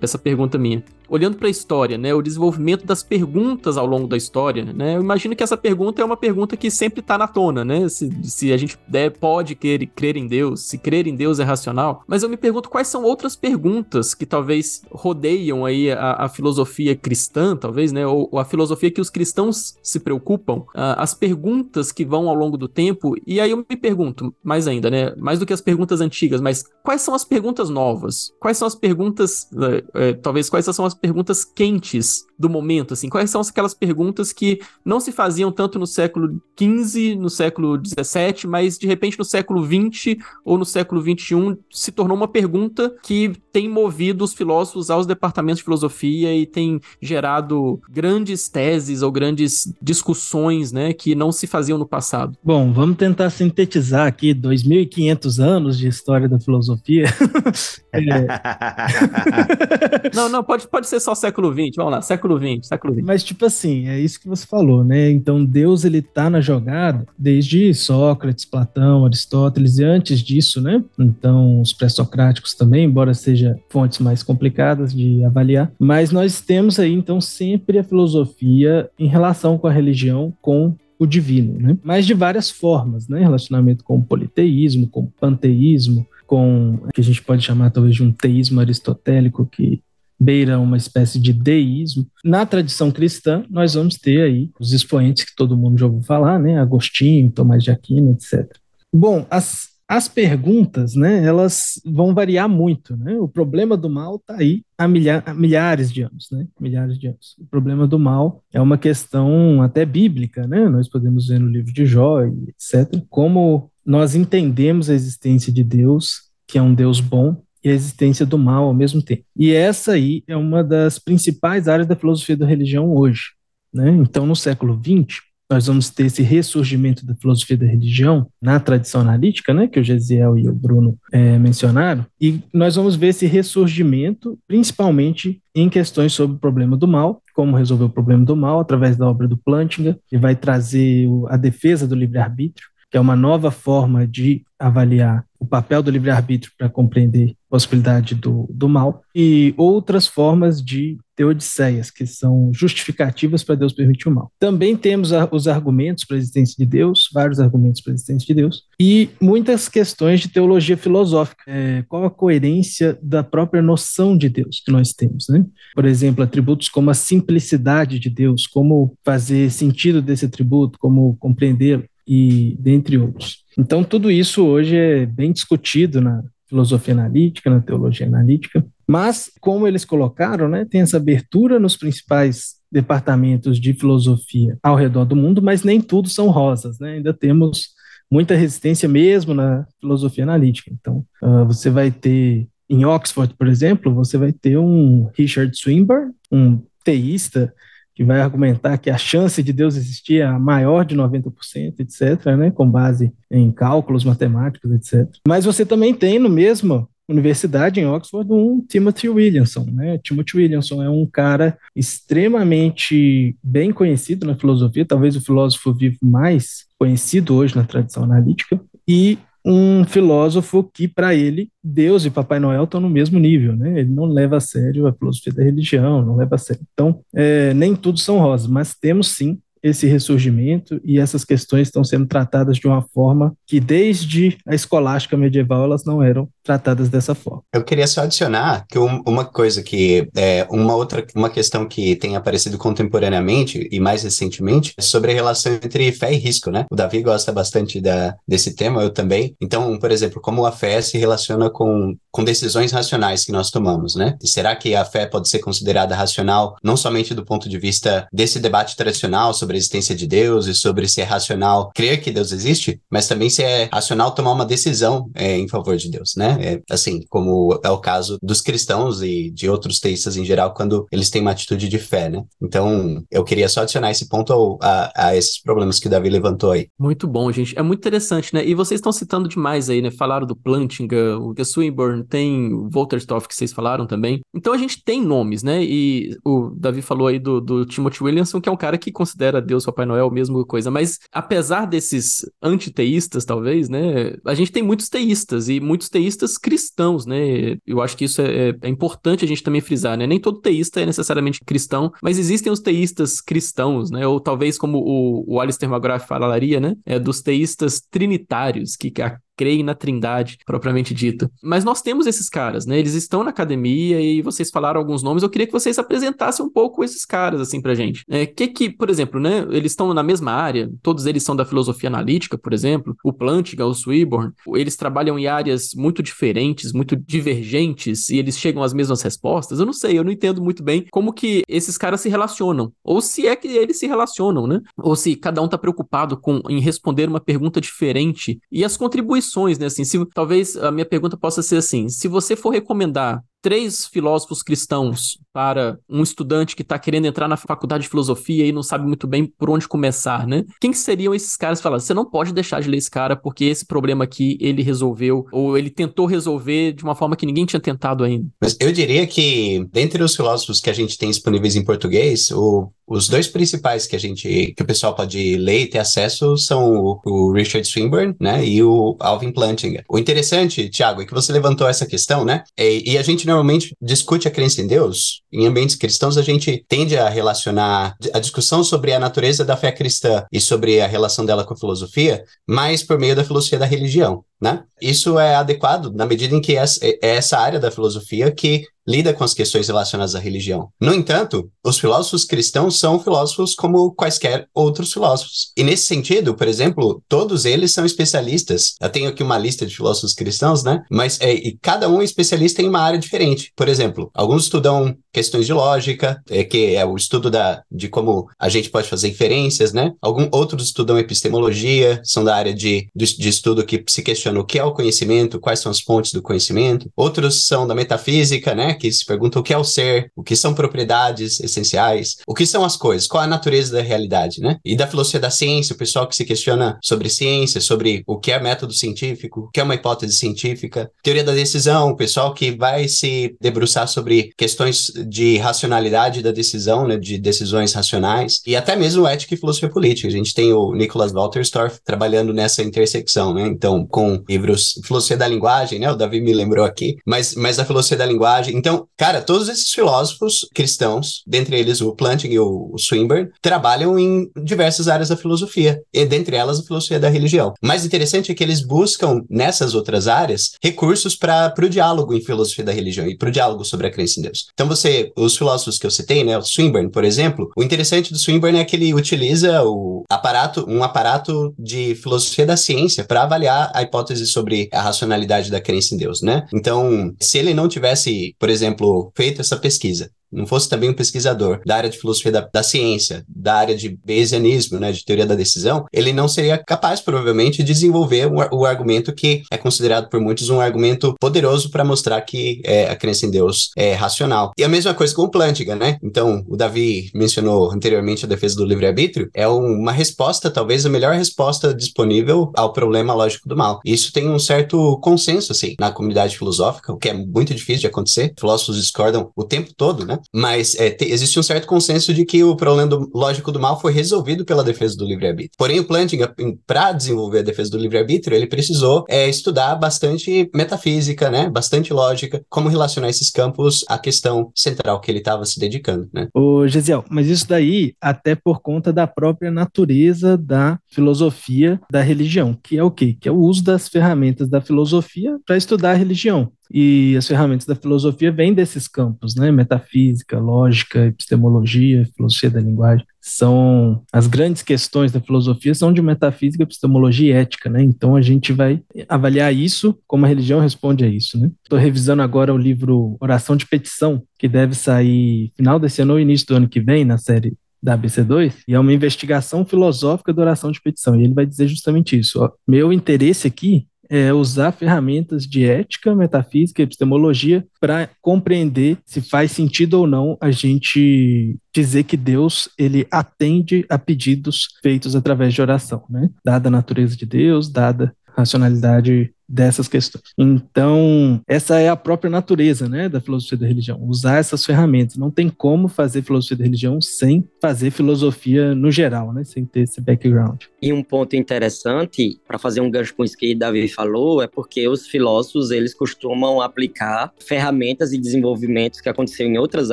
[0.00, 4.16] essa pergunta minha olhando para a história, né, o desenvolvimento das perguntas ao longo da
[4.16, 7.64] história, né, eu imagino que essa pergunta é uma pergunta que sempre está na tona,
[7.64, 8.78] né, se, se a gente
[9.20, 12.68] pode crer, crer em Deus, se crer em Deus é racional, mas eu me pergunto
[12.68, 18.28] quais são outras perguntas que talvez rodeiam aí a, a filosofia cristã, talvez, né, ou,
[18.30, 22.56] ou, a filosofia que os cristãos se preocupam, uh, as perguntas que vão ao longo
[22.56, 26.00] do tempo, e aí eu me pergunto, mais ainda, né, mais do que as perguntas
[26.00, 28.32] antigas, mas quais são as perguntas novas?
[28.40, 33.08] Quais são as perguntas, uh, uh, talvez quais são as perguntas quentes do momento, assim?
[33.08, 38.48] Quais são aquelas perguntas que não se faziam tanto no século XV, no século XVII,
[38.48, 43.32] mas de repente no século XX ou no século XXI se tornou uma pergunta que
[43.52, 49.72] tem movido os filósofos aos departamentos de filosofia e tem gerado grandes teses ou grandes
[49.80, 52.36] discussões, né, que não se faziam no passado.
[52.42, 57.04] Bom, vamos tentar sintetizar aqui 2.500 anos de história da filosofia.
[57.92, 58.00] é.
[60.14, 63.04] não, não, pode, pode ser só século XX, vamos lá, século XX, século XX.
[63.04, 65.10] Mas, tipo assim, é isso que você falou, né?
[65.10, 70.82] Então, Deus, ele tá na jogada desde Sócrates, Platão, Aristóteles e antes disso, né?
[70.98, 75.70] Então, os pré-socráticos também, embora seja fontes mais complicadas de avaliar.
[75.78, 81.06] Mas nós temos aí, então, sempre a filosofia em relação com a religião, com o
[81.06, 81.76] divino, né?
[81.82, 83.20] Mas de várias formas, né?
[83.20, 87.94] Relacionamento com o politeísmo, com o panteísmo, com o que a gente pode chamar talvez
[87.94, 89.80] de um teísmo aristotélico que
[90.18, 92.06] beira uma espécie de deísmo.
[92.24, 96.38] Na tradição cristã, nós vamos ter aí os expoentes que todo mundo já ouviu falar,
[96.38, 96.58] né?
[96.58, 98.48] Agostinho, Tomás de Aquino, etc.
[98.92, 103.18] Bom, as, as perguntas, né, elas vão variar muito, né?
[103.18, 106.46] O problema do mal está aí há, milha há milhares de anos, né?
[106.58, 107.36] Milhares de anos.
[107.38, 110.68] O problema do mal é uma questão até bíblica, né?
[110.68, 113.02] Nós podemos ver no livro de Jó, etc.
[113.10, 118.26] Como nós entendemos a existência de Deus, que é um Deus bom, e a existência
[118.26, 119.24] do mal ao mesmo tempo.
[119.36, 123.32] E essa aí é uma das principais áreas da filosofia da religião hoje.
[123.72, 123.90] Né?
[123.90, 129.02] Então, no século XX, nós vamos ter esse ressurgimento da filosofia da religião na tradição
[129.02, 133.26] analítica, né, que o Gesiel e o Bruno é, mencionaram, e nós vamos ver esse
[133.26, 138.58] ressurgimento principalmente em questões sobre o problema do mal, como resolver o problema do mal
[138.58, 143.16] através da obra do Plantinga, que vai trazer a defesa do livre-arbítrio, que é uma
[143.16, 149.02] nova forma de avaliar o papel do livre-arbítrio para compreender a possibilidade do, do mal,
[149.12, 154.30] e outras formas de teodiceias, que são justificativas para Deus permitir o mal.
[154.38, 158.34] Também temos os argumentos para a existência de Deus, vários argumentos para a existência de
[158.34, 161.42] Deus, e muitas questões de teologia filosófica.
[161.48, 165.26] É, qual a coerência da própria noção de Deus que nós temos?
[165.28, 165.44] Né?
[165.74, 171.84] Por exemplo, atributos como a simplicidade de Deus, como fazer sentido desse atributo, como compreendê-lo
[172.06, 173.44] e dentre outros.
[173.58, 179.66] Então, tudo isso hoje é bem discutido na filosofia analítica, na teologia analítica, mas, como
[179.66, 185.40] eles colocaram, né, tem essa abertura nos principais departamentos de filosofia ao redor do mundo,
[185.40, 186.94] mas nem tudo são rosas, né?
[186.94, 187.68] ainda temos
[188.10, 190.70] muita resistência mesmo na filosofia analítica.
[190.72, 196.12] Então, uh, você vai ter, em Oxford, por exemplo, você vai ter um Richard Swinburne,
[196.30, 197.54] um teísta
[197.94, 202.50] que vai argumentar que a chance de Deus existir é maior de 90%, etc., né,
[202.50, 205.08] com base em cálculos matemáticos, etc.
[205.26, 209.98] Mas você também tem no mesmo universidade em Oxford um Timothy Williamson, né?
[209.98, 216.64] Timothy Williamson é um cara extremamente bem conhecido na filosofia, talvez o filósofo vivo mais
[216.78, 222.64] conhecido hoje na tradição analítica, e um filósofo que, para ele, Deus e Papai Noel
[222.64, 223.80] estão no mesmo nível, né?
[223.80, 226.62] Ele não leva a sério a filosofia da religião, não leva a sério.
[226.72, 231.82] Então, é, nem tudo são rosas, mas temos sim esse ressurgimento e essas questões estão
[231.82, 237.14] sendo tratadas de uma forma que desde a escolástica medieval elas não eram tratadas dessa
[237.14, 237.42] forma.
[237.52, 241.96] Eu queria só adicionar que um, uma coisa que é uma outra uma questão que
[241.96, 246.66] tem aparecido contemporaneamente e mais recentemente é sobre a relação entre fé e risco, né?
[246.70, 249.34] O Davi gosta bastante da, desse tema, eu também.
[249.40, 253.94] Então, por exemplo, como a fé se relaciona com, com decisões racionais que nós tomamos,
[253.94, 254.16] né?
[254.22, 258.06] E será que a fé pode ser considerada racional não somente do ponto de vista
[258.12, 262.10] desse debate tradicional sobre a existência de Deus e sobre se é racional crer que
[262.10, 266.14] Deus existe, mas também se é racional tomar uma decisão é, em favor de Deus,
[266.16, 266.33] né?
[266.40, 270.86] É, assim, como é o caso dos cristãos e de outros teístas em geral, quando
[270.90, 272.24] eles têm uma atitude de fé, né?
[272.42, 276.08] Então, eu queria só adicionar esse ponto ao, a, a, esses problemas que o Davi
[276.08, 276.68] levantou aí.
[276.78, 277.58] Muito bom, gente.
[277.58, 278.46] É muito interessante, né?
[278.46, 279.90] E vocês estão citando demais aí, né?
[279.90, 284.20] Falaram do Plantinga, o Swinburne, tem o Volterstoff que vocês falaram também.
[284.34, 285.62] Então, a gente tem nomes, né?
[285.62, 289.40] E o Davi falou aí do, do Timothy Williamson, que é um cara que considera
[289.40, 290.70] Deus, Papai Noel, mesma coisa.
[290.70, 294.16] Mas, apesar desses antiteístas, talvez, né?
[294.24, 297.56] A gente tem muitos teístas e muitos teístas teístas cristãos, né?
[297.66, 300.06] Eu acho que isso é, é, é, importante a gente também frisar, né?
[300.06, 304.06] Nem todo teísta é necessariamente cristão, mas existem os teístas cristãos, né?
[304.06, 306.74] Ou talvez como o, o Alistair McGrath falaria, né?
[306.86, 308.90] É dos teístas trinitários, que
[309.36, 311.30] creem na trindade propriamente dita.
[311.42, 312.78] Mas nós temos esses caras, né?
[312.78, 315.22] Eles estão na academia e vocês falaram alguns nomes.
[315.22, 318.04] Eu queria que vocês apresentassem um pouco esses caras, assim, pra gente.
[318.08, 319.46] É, que que, por exemplo, né?
[319.50, 322.96] Eles estão na mesma área, todos eles são da filosofia analítica, por exemplo.
[323.04, 328.62] O Plantinga, o Swiborn, eles trabalham em áreas muito diferentes, muito divergentes e eles chegam
[328.62, 329.58] às mesmas respostas.
[329.58, 332.72] Eu não sei, eu não entendo muito bem como que esses caras se relacionam.
[332.82, 334.60] Ou se é que eles se relacionam, né?
[334.78, 338.38] Ou se cada um tá preocupado com, em responder uma pergunta diferente.
[338.50, 339.66] E as contribuições instituições, né?
[339.66, 344.42] Assim, se, talvez a minha pergunta possa ser assim: se você for recomendar três filósofos
[344.42, 348.86] cristãos para um estudante que está querendo entrar na faculdade de filosofia e não sabe
[348.86, 350.44] muito bem por onde começar, né?
[350.60, 351.80] Quem que seriam esses caras falando?
[351.80, 355.58] Você não pode deixar de ler esse cara porque esse problema aqui ele resolveu ou
[355.58, 358.28] ele tentou resolver de uma forma que ninguém tinha tentado ainda.
[358.40, 362.70] Mas eu diria que dentre os filósofos que a gente tem disponíveis em português, o
[362.86, 366.72] os dois principais que a gente, que o pessoal pode ler e ter acesso são
[366.72, 369.84] o, o Richard Swinburne, né, e o Alvin Plantinga.
[369.88, 373.74] O interessante, Tiago, é que você levantou essa questão, né, e, e, a gente normalmente
[373.80, 378.62] discute a crença em Deus, em ambientes cristãos a gente tende a relacionar a discussão
[378.62, 382.84] sobre a natureza da fé cristã e sobre a relação dela com a filosofia, mais
[382.84, 384.64] por meio da filosofia da religião, né?
[384.80, 386.64] Isso é adequado na medida em que é
[387.00, 390.68] essa área da filosofia que lida com as questões relacionadas à religião.
[390.80, 395.52] No entanto, os filósofos cristãos são filósofos como quaisquer outros filósofos.
[395.56, 398.74] E nesse sentido, por exemplo, todos eles são especialistas.
[398.80, 400.82] Eu tenho aqui uma lista de filósofos cristãos, né?
[400.90, 403.52] Mas é, e cada um é especialista em uma área diferente.
[403.56, 408.28] Por exemplo, alguns estudam questões de lógica, é, que é o estudo da, de como
[408.38, 409.92] a gente pode fazer inferências, né?
[410.02, 414.44] Alguns outros estudam epistemologia, são da área de, de, de estudo que se questiona o
[414.44, 416.90] que é o conhecimento, quais são as fontes do conhecimento.
[416.96, 418.74] Outros são da metafísica, né?
[418.74, 422.46] Que se perguntam o que é o ser, o que são propriedades essenciais, o que
[422.46, 424.58] são as coisas, qual a natureza da realidade, né?
[424.64, 428.32] E da filosofia da ciência, o pessoal que se questiona sobre ciência, sobre o que
[428.32, 432.50] é método científico, o que é uma hipótese científica, teoria da decisão, o pessoal que
[432.50, 438.76] vai se debruçar sobre questões de racionalidade da decisão, né, de decisões racionais, e até
[438.76, 440.08] mesmo ética e filosofia política.
[440.08, 443.46] A gente tem o Nicholas Walterstorff trabalhando nessa intersecção, né?
[443.46, 445.90] Então, com livros filosofia da linguagem, né?
[445.90, 448.56] O Davi me lembrou aqui, mas mas a filosofia da linguagem.
[448.56, 454.30] Então, cara, todos esses filósofos cristãos, dentre eles o Planting e o, Swinburne, trabalham em
[454.42, 457.52] diversas áreas da filosofia, e dentre elas a filosofia da religião.
[457.62, 462.20] O mais interessante é que eles buscam nessas outras áreas recursos para o diálogo em
[462.20, 464.46] filosofia da religião e para o diálogo sobre a crença em Deus.
[464.52, 468.18] Então você, os filósofos que eu citei, né, o Swinburne, por exemplo, o interessante do
[468.18, 473.70] Swinburne é que ele utiliza o aparato, um aparato de filosofia da ciência para avaliar
[473.74, 476.46] a hipótese sobre a racionalidade da crença em Deus, né?
[476.52, 481.60] Então, se ele não tivesse, por exemplo, feito essa pesquisa não fosse também um pesquisador
[481.64, 485.34] da área de filosofia da, da ciência, da área de Bayesianismo, né, de teoria da
[485.34, 490.20] decisão, ele não seria capaz, provavelmente, de desenvolver o, o argumento que é considerado por
[490.20, 494.52] muitos um argumento poderoso para mostrar que é, a crença em Deus é racional.
[494.58, 495.98] E a mesma coisa com o Plantinga, né?
[496.02, 501.14] Então, o Davi mencionou anteriormente a defesa do livre-arbítrio, é uma resposta, talvez a melhor
[501.14, 503.80] resposta disponível ao problema lógico do mal.
[503.84, 507.86] Isso tem um certo consenso, assim, na comunidade filosófica, o que é muito difícil de
[507.86, 508.32] acontecer.
[508.38, 510.18] Filósofos discordam o tempo todo, né?
[510.32, 513.80] Mas é, te, existe um certo consenso de que o problema do, lógico do mal
[513.80, 515.56] foi resolvido pela defesa do livre-arbítrio.
[515.56, 516.34] Porém, o Plantinga,
[516.66, 521.48] para desenvolver a defesa do livre-arbítrio, ele precisou é, estudar bastante metafísica, né?
[521.48, 526.28] Bastante lógica, como relacionar esses campos à questão central que ele estava se dedicando, né?
[526.34, 532.56] Ô, Gesiel, mas isso daí até por conta da própria natureza da filosofia da religião,
[532.62, 533.16] que é o quê?
[533.20, 536.52] Que é o uso das ferramentas da filosofia para estudar a religião.
[536.72, 539.50] E as ferramentas da filosofia vêm desses campos, né?
[539.50, 543.06] Metafísica, lógica, epistemologia, filosofia da linguagem.
[543.20, 547.82] São as grandes questões da filosofia são de metafísica, epistemologia e ética, né?
[547.82, 551.50] Então a gente vai avaliar isso como a religião responde a isso, né?
[551.62, 556.20] Estou revisando agora o livro Oração de Petição, que deve sair final desse ano ou
[556.20, 560.40] início do ano que vem na série da ABC2, e é uma investigação filosófica da
[560.40, 561.14] oração de petição.
[561.14, 562.42] E ele vai dizer justamente isso.
[562.42, 569.52] Ó, meu interesse aqui é usar ferramentas de ética, metafísica epistemologia para compreender se faz
[569.52, 575.62] sentido ou não a gente dizer que Deus ele atende a pedidos feitos através de
[575.62, 576.30] oração, né?
[576.44, 580.24] Dada a natureza de Deus, dada a racionalidade dessas questões.
[580.36, 585.16] Então, essa é a própria natureza, né, da filosofia da religião, usar essas ferramentas.
[585.16, 589.82] Não tem como fazer filosofia da religião sem fazer filosofia no geral, né, sem ter
[589.82, 590.64] esse background.
[590.82, 594.88] E um ponto interessante para fazer um gancho com isso que Davi falou é porque
[594.88, 599.92] os filósofos eles costumam aplicar ferramentas e desenvolvimentos que aconteceram em outras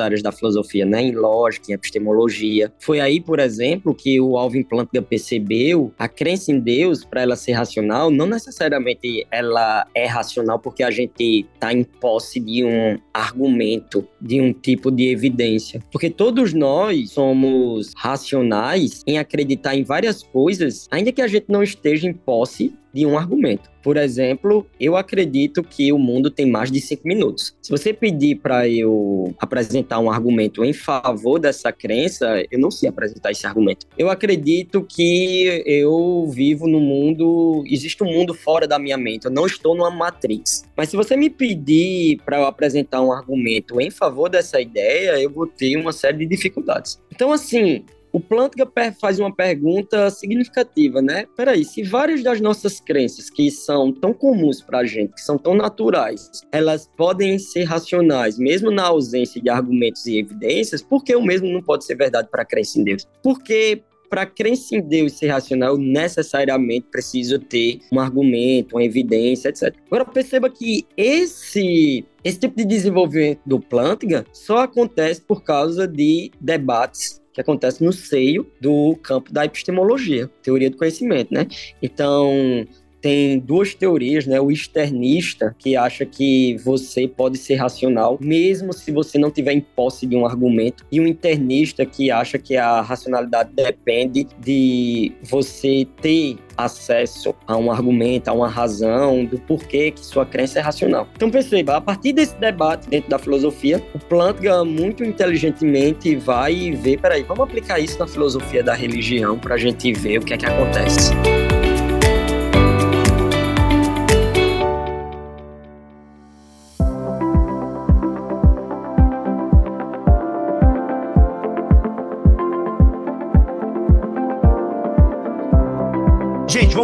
[0.00, 2.72] áreas da filosofia, né, em lógica, em epistemologia.
[2.80, 7.36] Foi aí, por exemplo, que o Alvin Plantinga percebeu a crença em Deus para ela
[7.36, 12.64] ser racional, não necessariamente ela ela é racional porque a gente está em posse de
[12.64, 15.82] um argumento, de um tipo de evidência.
[15.92, 21.62] Porque todos nós somos racionais em acreditar em várias coisas, ainda que a gente não
[21.62, 23.70] esteja em posse de um argumento.
[23.82, 27.56] Por exemplo, eu acredito que o mundo tem mais de cinco minutos.
[27.60, 32.88] Se você pedir para eu apresentar um argumento em favor dessa crença, eu não sei
[32.88, 33.86] apresentar esse argumento.
[33.98, 39.24] Eu acredito que eu vivo no mundo, existe um mundo fora da minha mente.
[39.24, 40.64] Eu não estou numa matrix.
[40.76, 45.30] Mas se você me pedir para eu apresentar um argumento em favor dessa ideia, eu
[45.30, 47.00] vou ter uma série de dificuldades.
[47.12, 48.70] Então, assim, o Plantinga
[49.00, 51.26] faz uma pergunta significativa, né?
[51.36, 55.38] Peraí, se várias das nossas crenças que são tão comuns para a gente, que são
[55.38, 61.16] tão naturais, elas podem ser racionais, mesmo na ausência de argumentos e evidências, por que
[61.16, 63.06] o mesmo não pode ser verdade para a crença em Deus?
[63.22, 69.74] Porque para crença em Deus ser racional, necessariamente preciso ter um argumento, uma evidência, etc.
[69.86, 76.30] Agora perceba que esse esse tipo de desenvolvimento do Plantinga só acontece por causa de
[76.38, 81.46] debates que acontece no seio do campo da epistemologia, teoria do conhecimento, né?
[81.80, 82.66] Então,
[83.02, 84.40] tem duas teorias, né?
[84.40, 89.60] O externista, que acha que você pode ser racional, mesmo se você não tiver em
[89.60, 95.86] posse de um argumento, e o internista, que acha que a racionalidade depende de você
[96.00, 101.08] ter acesso a um argumento, a uma razão do porquê que sua crença é racional.
[101.16, 107.00] Então perceba, a partir desse debate dentro da filosofia, o Plantinga muito inteligentemente vai ver,
[107.00, 110.36] peraí, vamos aplicar isso na filosofia da religião para a gente ver o que é
[110.36, 111.10] que acontece.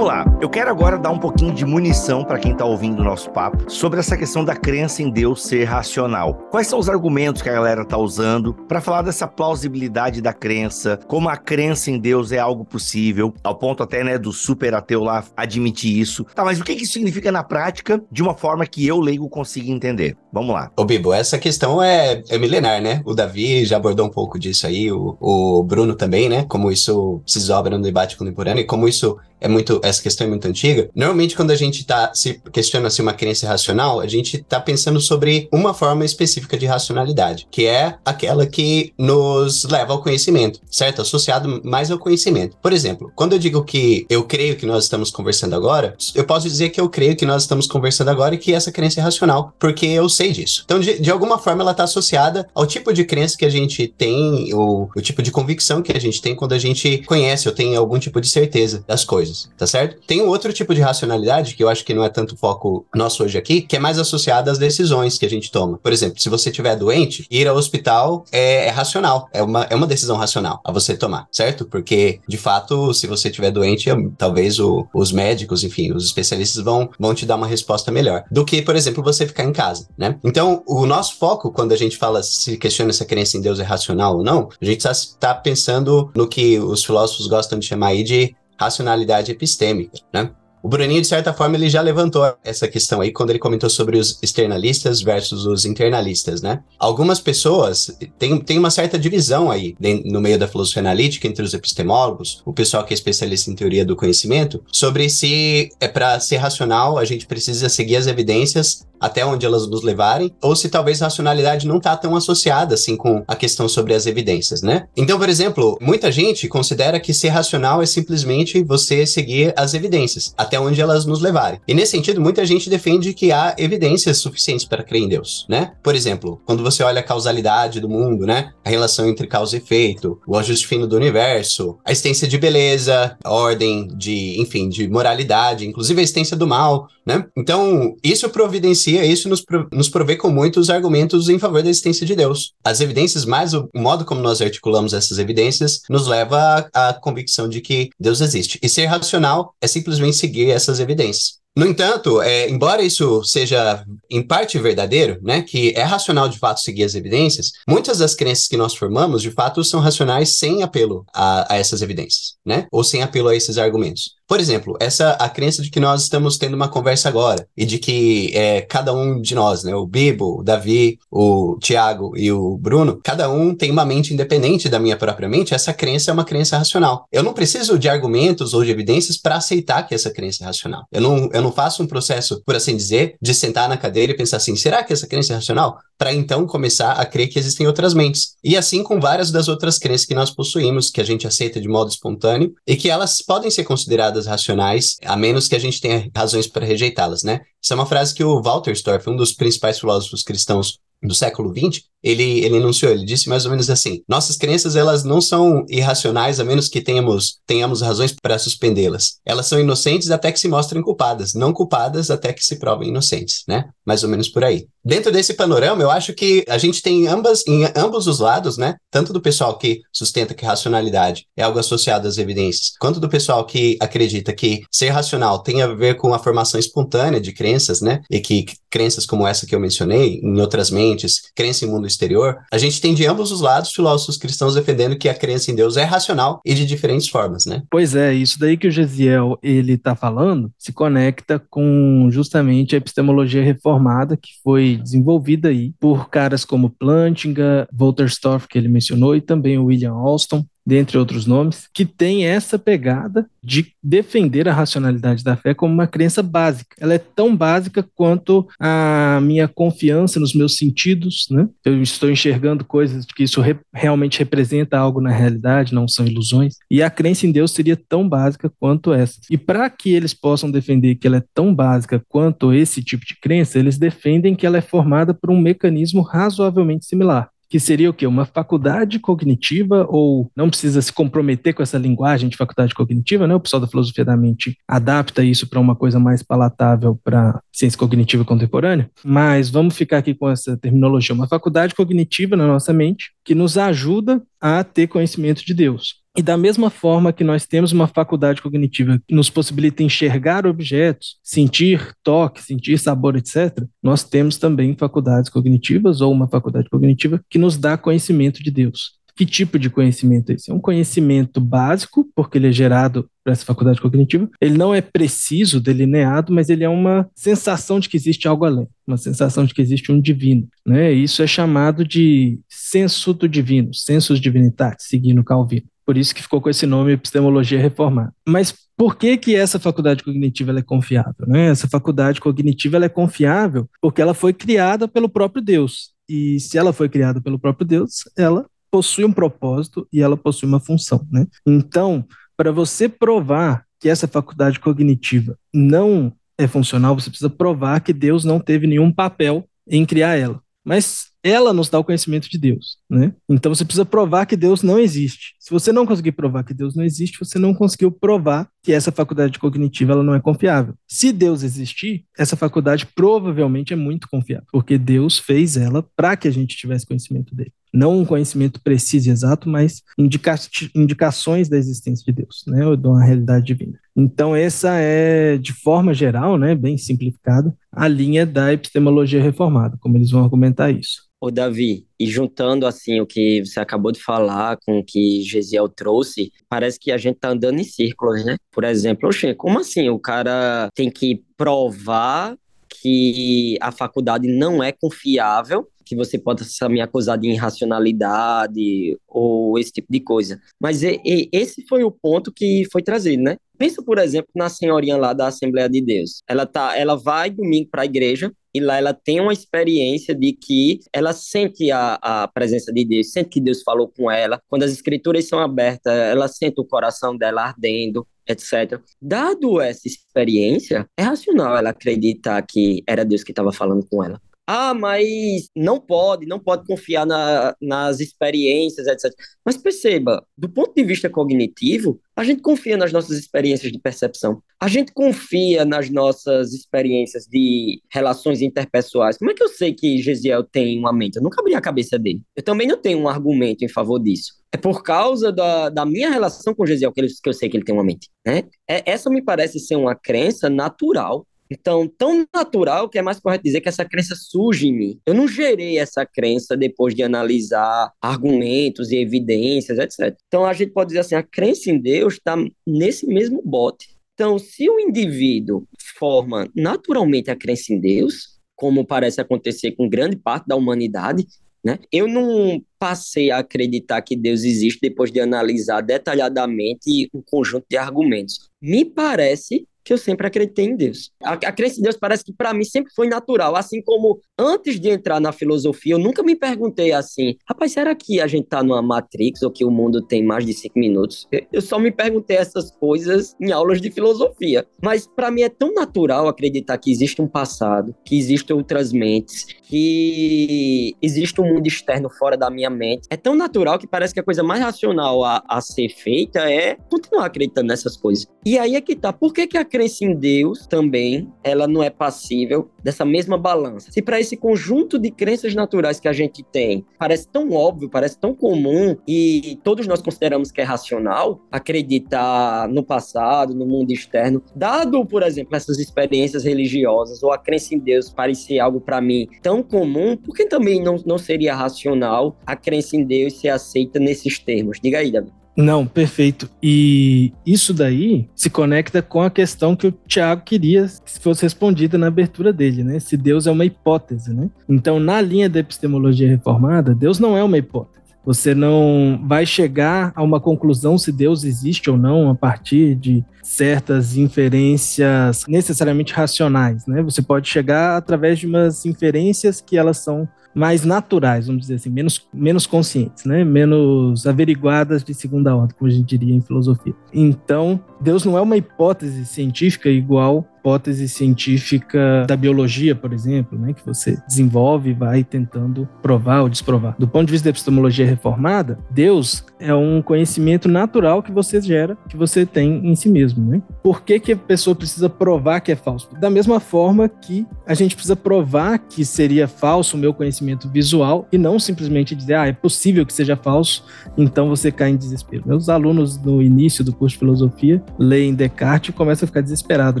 [0.02, 0.38] Vamos lá.
[0.40, 3.70] Eu quero agora dar um pouquinho de munição para quem está ouvindo o nosso papo
[3.70, 6.34] sobre essa questão da crença em Deus ser racional.
[6.50, 10.98] Quais são os argumentos que a galera está usando para falar dessa plausibilidade da crença,
[11.06, 15.04] como a crença em Deus é algo possível, ao ponto até né, do super ateu
[15.04, 16.24] lá admitir isso.
[16.34, 19.70] Tá, mas o que, isso significa na prática de uma forma que eu, leigo, consiga
[19.70, 20.16] entender?
[20.32, 20.70] Vamos lá.
[20.76, 23.02] Ô, Bibo, essa questão é, é milenar, né?
[23.04, 26.44] O Davi já abordou um pouco disso aí, o, o Bruno também, né?
[26.48, 30.30] Como isso se desdobra no debate contemporâneo e como isso é muito, essa questão é
[30.30, 30.88] muito antiga.
[30.94, 34.60] Normalmente, quando a gente tá se questiona se uma crença é racional, a gente tá
[34.60, 40.60] pensando sobre uma forma específica de racionalidade, que é aquela que nos leva ao conhecimento,
[40.70, 41.02] certo?
[41.02, 42.56] Associado mais ao conhecimento.
[42.62, 46.48] Por exemplo, quando eu digo que eu creio que nós estamos conversando agora, eu posso
[46.48, 49.52] dizer que eu creio que nós estamos conversando agora e que essa crença é racional,
[49.58, 50.62] porque eu sei disso.
[50.64, 53.88] Então, de, de alguma forma, ela está associada ao tipo de crença que a gente
[53.88, 57.54] tem, ou o tipo de convicção que a gente tem quando a gente conhece ou
[57.54, 60.00] tem algum tipo de certeza das coisas, tá certo?
[60.06, 63.24] Tem um outro tipo de racionalidade que eu acho que não é tanto foco nosso
[63.24, 65.78] hoje aqui, que é mais associada às decisões que a gente toma.
[65.78, 69.74] Por exemplo, se você estiver doente, ir ao hospital é, é racional, é uma, é
[69.74, 71.64] uma decisão racional a você tomar, certo?
[71.64, 76.90] Porque, de fato, se você estiver doente, talvez o, os médicos, enfim, os especialistas vão,
[76.98, 80.18] vão te dar uma resposta melhor do que, por exemplo, você ficar em casa, né?
[80.24, 83.58] Então, o nosso foco, quando a gente fala, se questiona se a crença em Deus
[83.58, 87.66] é racional ou não, a gente está tá pensando no que os filósofos gostam de
[87.66, 88.34] chamar aí de
[88.64, 90.30] racionalidade epistêmica, né?
[90.62, 93.98] O Bruninho, de certa forma, ele já levantou essa questão aí quando ele comentou sobre
[93.98, 96.60] os externalistas versus os internalistas, né?
[96.78, 101.52] Algumas pessoas têm, têm uma certa divisão aí no meio da filosofia analítica entre os
[101.52, 106.36] epistemólogos, o pessoal que é especialista em teoria do conhecimento, sobre se é para ser
[106.36, 111.02] racional a gente precisa seguir as evidências até onde elas nos levarem, ou se talvez
[111.02, 114.86] a racionalidade não está tão associada assim com a questão sobre as evidências, né?
[114.96, 120.32] Então, por exemplo, muita gente considera que ser racional é simplesmente você seguir as evidências,
[120.52, 121.58] até onde elas nos levarem.
[121.66, 125.72] E nesse sentido, muita gente defende que há evidências suficientes para crer em Deus, né?
[125.82, 128.52] Por exemplo, quando você olha a causalidade do mundo, né?
[128.62, 133.16] A relação entre causa e efeito, o ajuste fino do universo, a existência de beleza,
[133.24, 137.26] a ordem de, enfim, de moralidade, inclusive a existência do mal, né?
[137.36, 142.14] Então, isso providencia isso nos, nos provê com muitos argumentos em favor da existência de
[142.14, 142.52] Deus.
[142.64, 147.48] As evidências, mais o, o modo como nós articulamos essas evidências, nos leva à convicção
[147.48, 148.58] de que Deus existe.
[148.62, 151.41] E ser racional é simplesmente seguir essas evidências.
[151.54, 156.60] No entanto, é, embora isso seja em parte verdadeiro, né, que é racional de fato
[156.60, 161.04] seguir as evidências, muitas das crenças que nós formamos de fato são racionais sem apelo
[161.14, 164.14] a, a essas evidências, né, ou sem apelo a esses argumentos.
[164.32, 167.78] Por exemplo, essa a crença de que nós estamos tendo uma conversa agora e de
[167.78, 172.56] que é, cada um de nós, né, o Bibo, o Davi, o Tiago e o
[172.56, 175.52] Bruno, cada um tem uma mente independente da minha própria mente.
[175.52, 177.06] Essa crença é uma crença racional.
[177.12, 180.86] Eu não preciso de argumentos ou de evidências para aceitar que essa crença é racional.
[180.90, 184.16] Eu não, eu não faço um processo, por assim dizer, de sentar na cadeira e
[184.16, 185.78] pensar assim: será que essa crença é racional?
[185.98, 188.36] Para então começar a crer que existem outras mentes.
[188.42, 191.68] E assim com várias das outras crenças que nós possuímos, que a gente aceita de
[191.68, 196.10] modo espontâneo e que elas podem ser consideradas racionais, a menos que a gente tenha
[196.14, 197.40] razões para rejeitá-las, né?
[197.62, 201.52] Isso é uma frase que o Walter Storff, um dos principais filósofos cristãos do século
[201.52, 205.64] XX, ele, ele enunciou, ele disse mais ou menos assim: nossas crenças elas não são
[205.68, 209.18] irracionais a menos que tenhamos, tenhamos razões para suspendê-las.
[209.24, 213.42] Elas são inocentes até que se mostrem culpadas, não culpadas até que se provem inocentes,
[213.46, 213.66] né?
[213.84, 214.66] Mais ou menos por aí.
[214.84, 218.74] Dentro desse panorama, eu acho que a gente tem ambas, em ambos os lados, né?
[218.90, 223.46] Tanto do pessoal que sustenta que racionalidade é algo associado às evidências, quanto do pessoal
[223.46, 228.00] que acredita que ser racional tem a ver com a formação espontânea de crenças, né?
[228.10, 230.91] E que crenças como essa que eu mencionei, em outras mentes,
[231.34, 235.08] crença em mundo exterior, a gente tem de ambos os lados filósofos cristãos defendendo que
[235.08, 237.62] a crença em Deus é racional e de diferentes formas, né?
[237.70, 242.78] Pois é, isso daí que o Gesiel ele está falando se conecta com justamente a
[242.78, 249.20] epistemologia reformada que foi desenvolvida aí por caras como Plantinga, Wolterstorff, que ele mencionou, e
[249.20, 255.24] também o William Alston, dentre outros nomes, que tem essa pegada de defender a racionalidade
[255.24, 256.76] da fé como uma crença básica.
[256.80, 261.48] Ela é tão básica quanto a minha confiança nos meus sentidos, né?
[261.64, 266.56] Eu estou enxergando coisas que isso re realmente representa algo na realidade, não são ilusões.
[266.70, 269.20] E a crença em Deus seria tão básica quanto essa.
[269.28, 273.18] E para que eles possam defender que ela é tão básica quanto esse tipo de
[273.20, 277.92] crença, eles defendem que ela é formada por um mecanismo razoavelmente similar que seria o
[277.92, 278.06] quê?
[278.06, 283.34] Uma faculdade cognitiva, ou não precisa se comprometer com essa linguagem de faculdade cognitiva, né?
[283.34, 287.78] O pessoal da filosofia da mente adapta isso para uma coisa mais palatável para ciência
[287.78, 293.12] cognitiva contemporânea, mas vamos ficar aqui com essa terminologia, uma faculdade cognitiva na nossa mente
[293.22, 296.01] que nos ajuda a ter conhecimento de Deus.
[296.16, 301.16] E da mesma forma que nós temos uma faculdade cognitiva que nos possibilita enxergar objetos,
[301.22, 307.38] sentir toque, sentir sabor, etc., nós temos também faculdades cognitivas ou uma faculdade cognitiva que
[307.38, 309.00] nos dá conhecimento de Deus.
[309.14, 310.50] Que tipo de conhecimento é esse?
[310.50, 314.28] É um conhecimento básico, porque ele é gerado por essa faculdade cognitiva.
[314.40, 318.66] Ele não é preciso, delineado, mas ele é uma sensação de que existe algo além,
[318.86, 320.48] uma sensação de que existe um divino.
[320.66, 320.92] Né?
[320.92, 325.66] Isso é chamado de senso do divino, sensus divinitatis, seguindo Calvino.
[325.84, 328.12] Por isso que ficou com esse nome epistemologia reformada.
[328.26, 331.26] Mas por que que essa faculdade cognitiva é confiável?
[331.26, 331.48] Né?
[331.48, 335.92] Essa faculdade cognitiva é confiável porque ela foi criada pelo próprio Deus.
[336.08, 340.48] E se ela foi criada pelo próprio Deus, ela possui um propósito e ela possui
[340.48, 341.06] uma função.
[341.10, 341.26] Né?
[341.46, 342.04] Então,
[342.36, 348.24] para você provar que essa faculdade cognitiva não é funcional, você precisa provar que Deus
[348.24, 350.40] não teve nenhum papel em criar ela.
[350.64, 353.12] Mas ela nos dá o conhecimento de Deus, né?
[353.28, 355.34] Então você precisa provar que Deus não existe.
[355.38, 358.90] Se você não conseguir provar que Deus não existe, você não conseguiu provar que essa
[358.92, 360.74] faculdade cognitiva ela não é confiável.
[360.88, 366.28] Se Deus existir, essa faculdade provavelmente é muito confiável, porque Deus fez ela para que
[366.28, 370.34] a gente tivesse conhecimento dele não um conhecimento preciso e exato, mas indica
[370.74, 373.78] indicações da existência de Deus, né, ou de uma realidade divina.
[373.96, 379.96] Então essa é, de forma geral, né, bem simplificada, a linha da epistemologia reformada, como
[379.96, 381.11] eles vão argumentar isso.
[381.22, 385.68] Ô Davi, e juntando assim o que você acabou de falar com o que Gesiel
[385.68, 388.34] trouxe, parece que a gente tá andando em círculos, né?
[388.50, 392.36] Por exemplo, oxe, como assim o cara tem que provar
[392.68, 399.70] que a faculdade não é confiável que você possa me acusar de irracionalidade ou esse
[399.70, 400.40] tipo de coisa.
[400.60, 403.36] Mas e, e, esse foi o ponto que foi trazido, né?
[403.62, 406.20] Pensa, por exemplo, na senhorinha lá da Assembleia de Deus.
[406.28, 410.32] Ela tá, ela vai domingo para a igreja e lá ela tem uma experiência de
[410.32, 414.42] que ela sente a, a presença de Deus, sente que Deus falou com ela.
[414.48, 418.80] Quando as escrituras são abertas, ela sente o coração dela ardendo etc.
[419.00, 424.20] Dado essa experiência, é racional ela acreditar que era Deus que estava falando com ela.
[424.46, 429.12] Ah, mas não pode, não pode confiar na, nas experiências, etc.
[429.44, 434.42] Mas perceba, do ponto de vista cognitivo, a gente confia nas nossas experiências de percepção.
[434.60, 439.16] A gente confia nas nossas experiências de relações interpessoais.
[439.16, 441.16] Como é que eu sei que Gesiel tem uma mente?
[441.16, 442.20] Eu nunca abri a cabeça dele.
[442.34, 444.34] Eu também não tenho um argumento em favor disso.
[444.52, 447.56] É por causa da, da minha relação com Gesiel que, ele, que eu sei que
[447.56, 448.10] ele tem uma mente.
[448.26, 448.44] Né?
[448.68, 453.44] É, essa me parece ser uma crença natural então, tão natural que é mais correto
[453.44, 455.00] dizer que essa crença surge em mim.
[455.04, 460.16] Eu não gerei essa crença depois de analisar argumentos e evidências, etc.
[460.26, 462.36] Então, a gente pode dizer assim: a crença em Deus está
[462.66, 463.88] nesse mesmo bote.
[464.14, 465.66] Então, se o indivíduo
[465.98, 471.26] forma naturalmente a crença em Deus, como parece acontecer com grande parte da humanidade,
[471.64, 471.78] né?
[471.92, 477.76] Eu não passei a acreditar que Deus existe depois de analisar detalhadamente um conjunto de
[477.76, 478.50] argumentos.
[478.60, 481.10] Me parece que eu sempre acreditei em Deus.
[481.22, 484.90] A, crença em Deus parece que para mim sempre foi natural, assim como antes de
[484.90, 488.82] entrar na filosofia, eu nunca me perguntei assim, rapaz, será que a gente tá numa
[488.82, 491.26] Matrix ou que o mundo tem mais de cinco minutos?
[491.52, 494.66] Eu só me perguntei essas coisas em aulas de filosofia.
[494.82, 499.46] Mas para mim é tão natural acreditar que existe um passado, que existem outras mentes,
[499.62, 503.06] que existe um mundo externo fora da minha mente.
[503.10, 506.76] É tão natural que parece que a coisa mais racional a, a ser feita é
[506.90, 508.26] continuar acreditando nessas coisas.
[508.44, 509.12] E aí é que tá.
[509.12, 513.90] Por que, que a crença em Deus também ela não é passível dessa mesma balança?
[513.90, 518.18] Se para esse conjunto de crenças naturais que a gente tem parece tão óbvio, parece
[518.18, 524.42] tão comum e todos nós consideramos que é racional acreditar no passado, no mundo externo,
[524.54, 529.26] dado, por exemplo, essas experiências religiosas ou a crença em Deus parecer algo para mim
[529.40, 533.98] tão comum, por que também não, não seria racional a crença em Deus ser aceita
[533.98, 534.78] nesses termos?
[534.78, 535.41] Diga aí, Davi.
[535.56, 536.48] Não, perfeito.
[536.62, 541.98] E isso daí se conecta com a questão que o Tiago queria que fosse respondida
[541.98, 542.98] na abertura dele, né?
[542.98, 544.48] Se Deus é uma hipótese, né?
[544.68, 548.02] Então, na linha da epistemologia reformada, Deus não é uma hipótese.
[548.24, 553.24] Você não vai chegar a uma conclusão se Deus existe ou não a partir de
[553.42, 557.02] certas inferências necessariamente racionais, né?
[557.02, 561.90] Você pode chegar através de umas inferências que elas são mais naturais, vamos dizer assim,
[561.90, 563.44] menos, menos conscientes, né?
[563.44, 566.94] Menos averiguadas de segunda ordem, como a gente diria em filosofia.
[567.12, 573.72] Então, Deus não é uma hipótese científica igual hipótese científica da biologia, por exemplo, né,
[573.72, 576.94] que você desenvolve e vai tentando provar ou desprovar.
[576.96, 581.98] Do ponto de vista da epistemologia reformada, Deus é um conhecimento natural que você gera,
[582.08, 583.31] que você tem em si mesmo.
[583.40, 583.62] Né?
[583.82, 586.08] Por que, que a pessoa precisa provar que é falso?
[586.18, 591.26] Da mesma forma que a gente precisa provar que seria falso o meu conhecimento visual
[591.32, 593.84] e não simplesmente dizer, ah, é possível que seja falso,
[594.16, 595.42] então você cai em desespero.
[595.46, 600.00] Meus alunos no início do curso de filosofia leem Descartes e começam a ficar desesperados,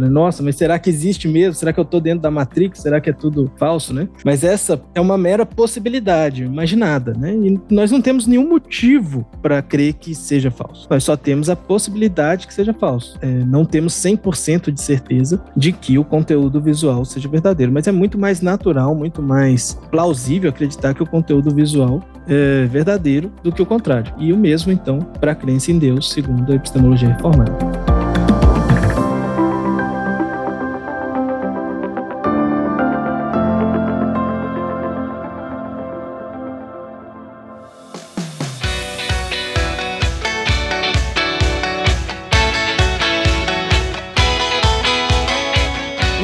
[0.00, 0.08] né?
[0.08, 1.54] Nossa, mas será que existe mesmo?
[1.54, 2.80] Será que eu tô dentro da Matrix?
[2.80, 4.08] Será que é tudo falso, né?
[4.24, 7.34] Mas essa é uma mera possibilidade, imaginada, né?
[7.34, 10.86] E nós não temos nenhum motivo para crer que seja falso.
[10.90, 13.18] Nós só temos a possibilidade que seja falso.
[13.22, 17.92] É, não temos 100% de certeza de que o conteúdo visual seja verdadeiro, mas é
[17.92, 23.62] muito mais natural, muito mais plausível acreditar que o conteúdo visual é verdadeiro do que
[23.62, 24.12] o contrário.
[24.18, 27.91] E o mesmo, então, para a crença em Deus, segundo a epistemologia reformada.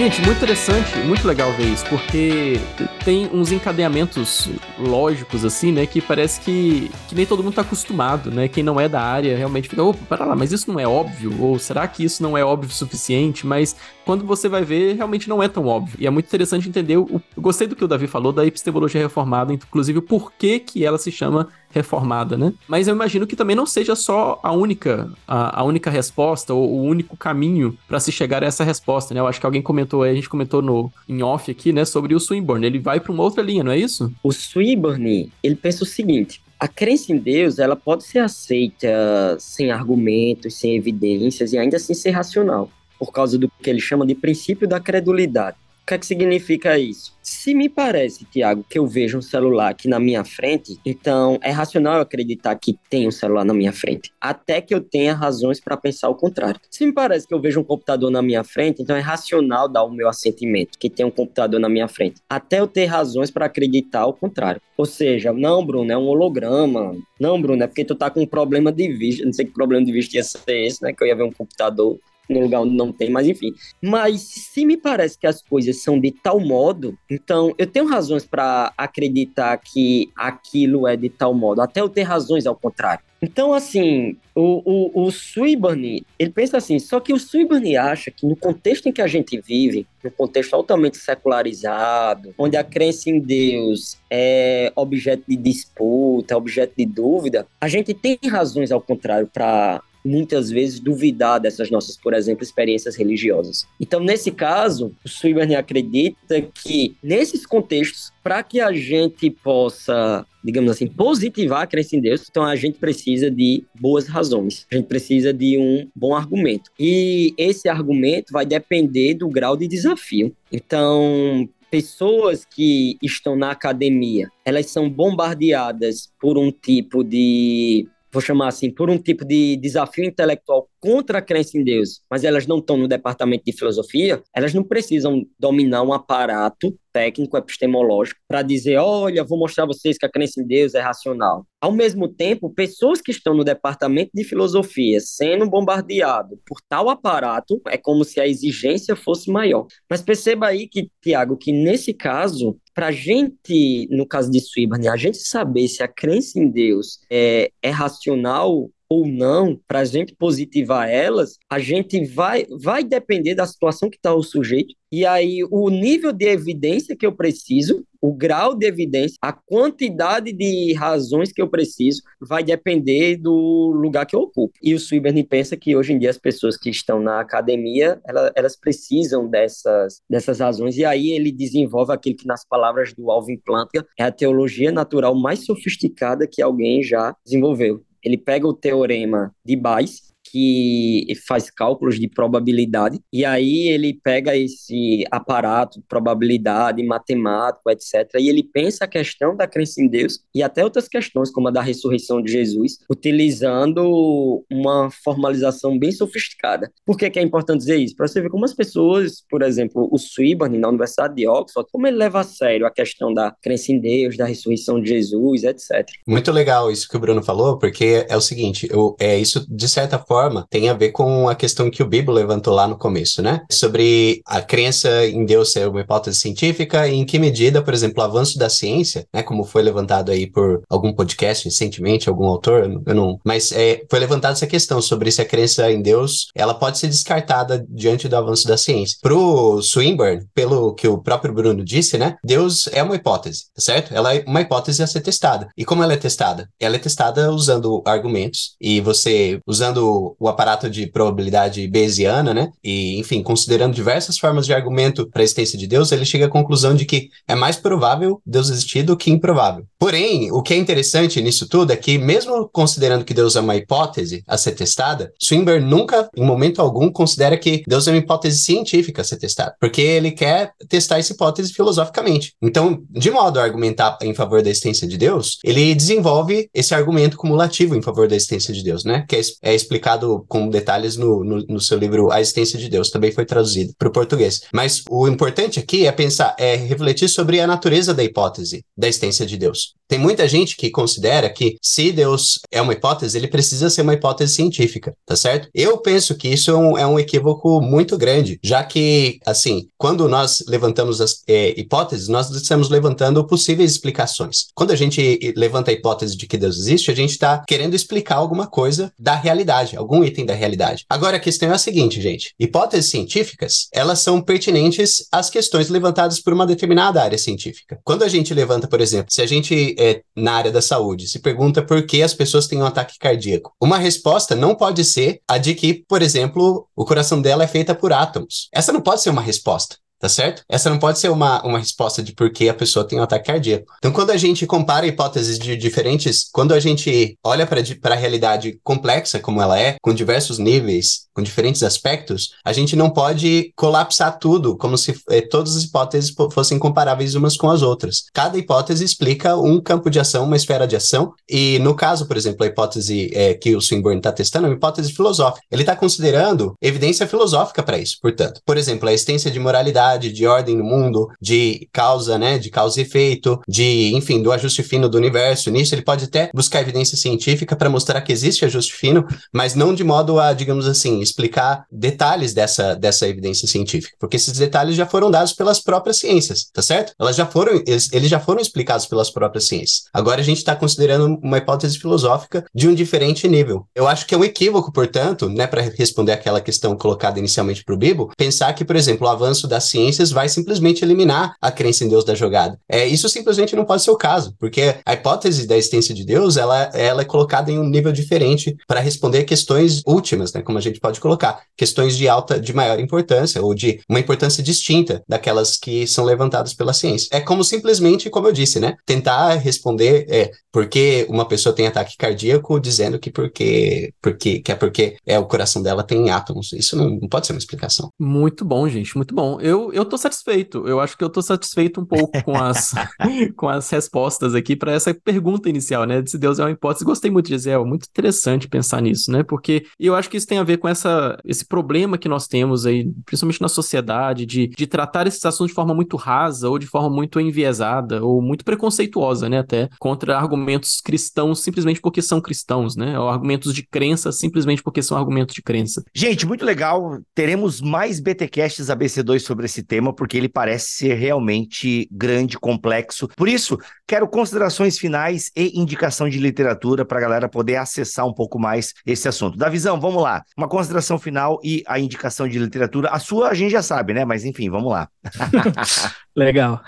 [0.09, 2.59] Gente, muito interessante, muito legal ver isso, porque
[3.05, 4.49] tem uns encadeamentos
[4.79, 8.49] lógicos, assim, né, que parece que, que nem todo mundo tá acostumado, né?
[8.49, 11.35] Quem não é da área realmente fica, opa, pera lá, mas isso não é óbvio?
[11.39, 13.47] Ou será que isso não é óbvio o suficiente?
[13.47, 13.77] Mas
[14.09, 15.99] quando você vai ver, realmente não é tão óbvio.
[16.01, 19.03] E é muito interessante entender, o, eu gostei do que o Davi falou da epistemologia
[19.03, 22.55] reformada, inclusive o porquê que ela se chama reformada, né?
[22.67, 26.71] Mas eu imagino que também não seja só a única a, a única resposta ou
[26.71, 29.21] o único caminho para se chegar a essa resposta, né?
[29.21, 32.19] Eu acho que alguém comentou, a gente comentou no em off aqui, né, sobre o
[32.19, 32.65] Swinburne.
[32.65, 34.11] Ele vai para uma outra linha, não é isso?
[34.23, 39.71] O Swinburne, ele pensa o seguinte: a crença em Deus, ela pode ser aceita sem
[39.71, 44.15] argumentos, sem evidências e ainda assim ser racional, por causa do que ele chama de
[44.15, 45.57] princípio da credulidade
[45.89, 47.17] que é que significa isso?
[47.23, 51.51] Se me parece, Tiago, que eu vejo um celular aqui na minha frente, então é
[51.51, 55.61] racional eu acreditar que tem um celular na minha frente, até que eu tenha razões
[55.61, 56.61] para pensar o contrário.
[56.71, 59.83] Se me parece que eu vejo um computador na minha frente, então é racional dar
[59.83, 63.47] o meu assentimento que tem um computador na minha frente, até eu ter razões para
[63.47, 64.61] acreditar o contrário.
[64.77, 66.97] Ou seja, não, Bruno, é um holograma.
[67.19, 69.25] Não, Bruno, é porque tu tá com um problema de vista.
[69.25, 70.93] Não sei que problema de vista ia ser esse, né?
[70.93, 71.99] Que eu ia ver um computador
[72.29, 73.53] no lugar onde não tem, mas enfim.
[73.83, 78.25] Mas se me parece que as coisas são de tal modo, então eu tenho razões
[78.25, 83.09] para acreditar que aquilo é de tal modo, até eu ter razões ao contrário.
[83.21, 88.25] Então, assim, o, o, o Swinburne, ele pensa assim, só que o Swinburne acha que
[88.25, 93.19] no contexto em que a gente vive, no contexto altamente secularizado, onde a crença em
[93.19, 99.83] Deus é objeto de disputa, objeto de dúvida, a gente tem razões ao contrário para
[100.09, 103.67] muitas vezes duvidar dessas nossas, por exemplo, experiências religiosas.
[103.81, 110.71] Então, nesse caso, o Swinburne acredita que nesses contextos, para que a gente possa digamos
[110.71, 114.87] assim, positivar a crença em Deus, então a gente precisa de boas razões, a gente
[114.87, 116.71] precisa de um bom argumento.
[116.79, 120.35] E esse argumento vai depender do grau de desafio.
[120.51, 128.49] Então, pessoas que estão na academia, elas são bombardeadas por um tipo de vou chamar
[128.49, 132.59] assim, por um tipo de desafio intelectual contra a crença em Deus, mas elas não
[132.59, 138.77] estão no departamento de filosofia, elas não precisam dominar um aparato técnico epistemológico para dizer,
[138.79, 141.47] olha, vou mostrar a vocês que a crença em Deus é racional.
[141.61, 147.61] Ao mesmo tempo, pessoas que estão no departamento de filosofia sendo bombardeado por tal aparato,
[147.69, 149.67] é como se a exigência fosse maior.
[149.89, 154.89] Mas perceba aí que, Tiago, que nesse caso, para a gente, no caso de Swinburne,
[154.89, 159.85] a gente saber se a crença em Deus é, é racional ou não, para a
[159.85, 164.75] gente positivar elas, a gente vai, vai depender da situação que está o sujeito.
[164.91, 170.33] E aí, o nível de evidência que eu preciso, o grau de evidência, a quantidade
[170.33, 174.51] de razões que eu preciso, vai depender do lugar que eu ocupo.
[174.63, 178.33] E o Swinburne pensa que hoje em dia as pessoas que estão na academia, elas,
[178.35, 180.79] elas precisam dessas, dessas razões.
[180.79, 185.15] E aí ele desenvolve aquilo que, nas palavras do Alvin Plantinga, é a teologia natural
[185.15, 191.99] mais sofisticada que alguém já desenvolveu ele pega o teorema de Bayes que faz cálculos
[191.99, 198.89] de probabilidade, e aí ele pega esse aparato, probabilidade, matemático, etc., e ele pensa a
[198.89, 202.79] questão da crença em Deus e até outras questões, como a da ressurreição de Jesus,
[202.91, 206.71] utilizando uma formalização bem sofisticada.
[206.85, 207.97] Por que, que é importante dizer isso?
[207.97, 211.87] Para você ver como as pessoas, por exemplo, o Swinburne, na Universidade de Oxford, como
[211.87, 215.87] ele leva a sério a questão da crença em Deus, da ressurreição de Jesus, etc.
[216.07, 219.69] Muito legal isso que o Bruno falou, porque é o seguinte, eu, é isso, de
[219.69, 222.77] certa forma, forma, tem a ver com a questão que o Bibo levantou lá no
[222.77, 223.43] começo, né?
[223.49, 228.03] Sobre a crença em Deus ser uma hipótese científica e em que medida, por exemplo,
[228.03, 229.23] o avanço da ciência, né?
[229.23, 233.21] Como foi levantado aí por algum podcast recentemente, algum autor, eu não.
[233.25, 236.89] Mas é, foi levantada essa questão sobre se a crença em Deus ela pode ser
[236.89, 238.99] descartada diante do avanço da ciência.
[239.01, 242.17] Pro Swinburne, pelo que o próprio Bruno disse, né?
[242.25, 243.95] Deus é uma hipótese, tá certo?
[243.95, 245.49] Ela é uma hipótese a ser testada.
[245.57, 246.49] E como ela é testada?
[246.59, 252.51] Ela é testada usando argumentos e você usando o, aparato de probabilidade bayesiana, né?
[252.63, 256.31] E, enfim, considerando diversas formas de argumento para a existência de Deus, ele chega à
[256.31, 259.65] conclusão de que é mais provável Deus existir do que improvável.
[259.79, 263.57] Porém, o que é interessante nisso tudo é que, mesmo considerando que Deus é uma
[263.57, 268.43] hipótese a ser testada, Swinburne nunca, em momento algum, considera que Deus é uma hipótese
[268.43, 272.35] científica a ser testada, porque ele quer testar essa hipótese filosoficamente.
[272.43, 277.17] Então, de modo a argumentar em favor da existência de Deus, ele desenvolve esse argumento
[277.17, 279.05] cumulativo em favor da existência de Deus, né?
[279.09, 279.98] Que é, é explicado
[280.29, 283.89] com detalhes no, no, no, seu livro A Existência de Deus, também foi traduzido para
[283.89, 284.43] o português.
[284.53, 289.27] Mas o importante aqui é pensar, é refletir sobre a natureza da hipótese da existência
[289.27, 289.75] de Deus.
[289.89, 293.95] Tem muita gente que considera que se Deus é uma hipótese, ele precisa ser uma
[293.95, 295.49] hipótese científica, tá certo?
[295.55, 300.07] Eu penso que isso é um, é um equívoco muito grande, já que, assim, quando
[300.07, 304.49] nós levantamos as é, hipóteses, nós estamos levantando possíveis explicações.
[304.55, 308.17] Quando a gente levanta a hipótese de que Deus existe, a gente está querendo explicar
[308.17, 310.85] alguma coisa da realidade, algum item da realidade.
[310.89, 316.21] Agora, a questão é a seguinte, gente: hipóteses científicas, elas são pertinentes às questões levantadas
[316.21, 317.81] por uma determinada área científica.
[317.83, 321.19] Quando a gente levanta, por exemplo, se a gente é, na área da saúde, se
[321.19, 323.53] pergunta por que as pessoas têm um ataque cardíaco.
[323.61, 327.75] Uma resposta não pode ser a de que, por exemplo, o coração dela é feita
[327.75, 328.49] por átomos.
[328.53, 330.43] Essa não pode ser uma resposta tá certo?
[330.49, 333.27] Essa não pode ser uma, uma resposta de por que a pessoa tem um ataque
[333.27, 333.67] cardíaco.
[333.79, 338.59] Então, quando a gente compara hipóteses de diferentes, quando a gente olha para a realidade
[338.63, 344.19] complexa como ela é, com diversos níveis, com diferentes aspectos, a gente não pode colapsar
[344.19, 348.05] tudo como se eh, todas as hipóteses fossem comparáveis umas com as outras.
[348.15, 352.17] Cada hipótese explica um campo de ação, uma esfera de ação, e no caso, por
[352.17, 355.45] exemplo, a hipótese eh, que o Swinburne está testando é uma hipótese filosófica.
[355.51, 358.41] Ele está considerando evidência filosófica para isso, portanto.
[358.47, 362.81] Por exemplo, a existência de moralidade de ordem no mundo, de causa, né, de causa
[362.81, 365.51] e efeito, de, enfim, do ajuste fino do universo.
[365.51, 369.75] Nisso ele pode até buscar evidência científica para mostrar que existe ajuste fino, mas não
[369.75, 374.87] de modo a, digamos assim, explicar detalhes dessa, dessa evidência científica, porque esses detalhes já
[374.87, 376.93] foram dados pelas próprias ciências, tá certo?
[376.99, 379.85] Elas já foram, eles, eles já foram explicados pelas próprias ciências.
[379.93, 383.67] Agora a gente está considerando uma hipótese filosófica de um diferente nível.
[383.75, 387.75] Eu acho que é um equívoco, portanto, né, para responder aquela questão colocada inicialmente para
[387.75, 391.51] o Bibo, pensar que, por exemplo, o avanço da ciência ciências vai simplesmente eliminar a
[391.51, 392.59] crença em Deus da jogada.
[392.69, 396.37] É, isso simplesmente não pode ser o caso, porque a hipótese da existência de Deus,
[396.37, 400.61] ela, ela é colocada em um nível diferente para responder questões últimas, né, como a
[400.61, 405.57] gente pode colocar, questões de alta, de maior importância ou de uma importância distinta daquelas
[405.57, 407.09] que são levantadas pela ciência.
[407.13, 411.67] É como simplesmente, como eu disse, né, tentar responder é, por que uma pessoa tem
[411.67, 416.53] ataque cardíaco dizendo que porque, porque que é porque é o coração dela tem átomos.
[416.53, 417.91] Isso não, não pode ser uma explicação.
[417.99, 419.41] Muito bom, gente, muito bom.
[419.41, 420.67] Eu eu, tô satisfeito.
[420.67, 422.73] Eu acho que eu tô satisfeito um pouco com as,
[423.37, 426.03] com as respostas aqui para essa pergunta inicial, né?
[426.03, 426.85] De se Deus é uma hipótese.
[426.85, 427.65] Gostei muito, Gisele.
[427.65, 429.23] Muito interessante pensar nisso, né?
[429.23, 432.67] Porque eu acho que isso tem a ver com essa, esse problema que nós temos
[432.67, 436.67] aí, principalmente na sociedade, de, de tratar esses assuntos de forma muito rasa ou de
[436.67, 439.39] forma muito enviesada ou muito preconceituosa, né?
[439.39, 442.99] Até contra argumentos cristãos simplesmente porque são cristãos, né?
[442.99, 445.83] Ou argumentos de crença simplesmente porque são argumentos de crença.
[445.95, 446.99] Gente, muito legal.
[447.15, 453.09] Teremos mais BTcasts ABC2 sobre esse esse tema, porque ele parece ser realmente grande, complexo.
[453.17, 458.15] Por isso, quero considerações finais e indicação de literatura para a galera poder acessar um
[458.15, 459.37] pouco mais esse assunto.
[459.37, 460.23] Davizão, vamos lá.
[460.37, 462.91] Uma consideração final e a indicação de literatura.
[462.91, 464.05] A sua a gente já sabe, né?
[464.05, 464.89] Mas enfim, vamos lá.
[466.15, 466.63] Legal.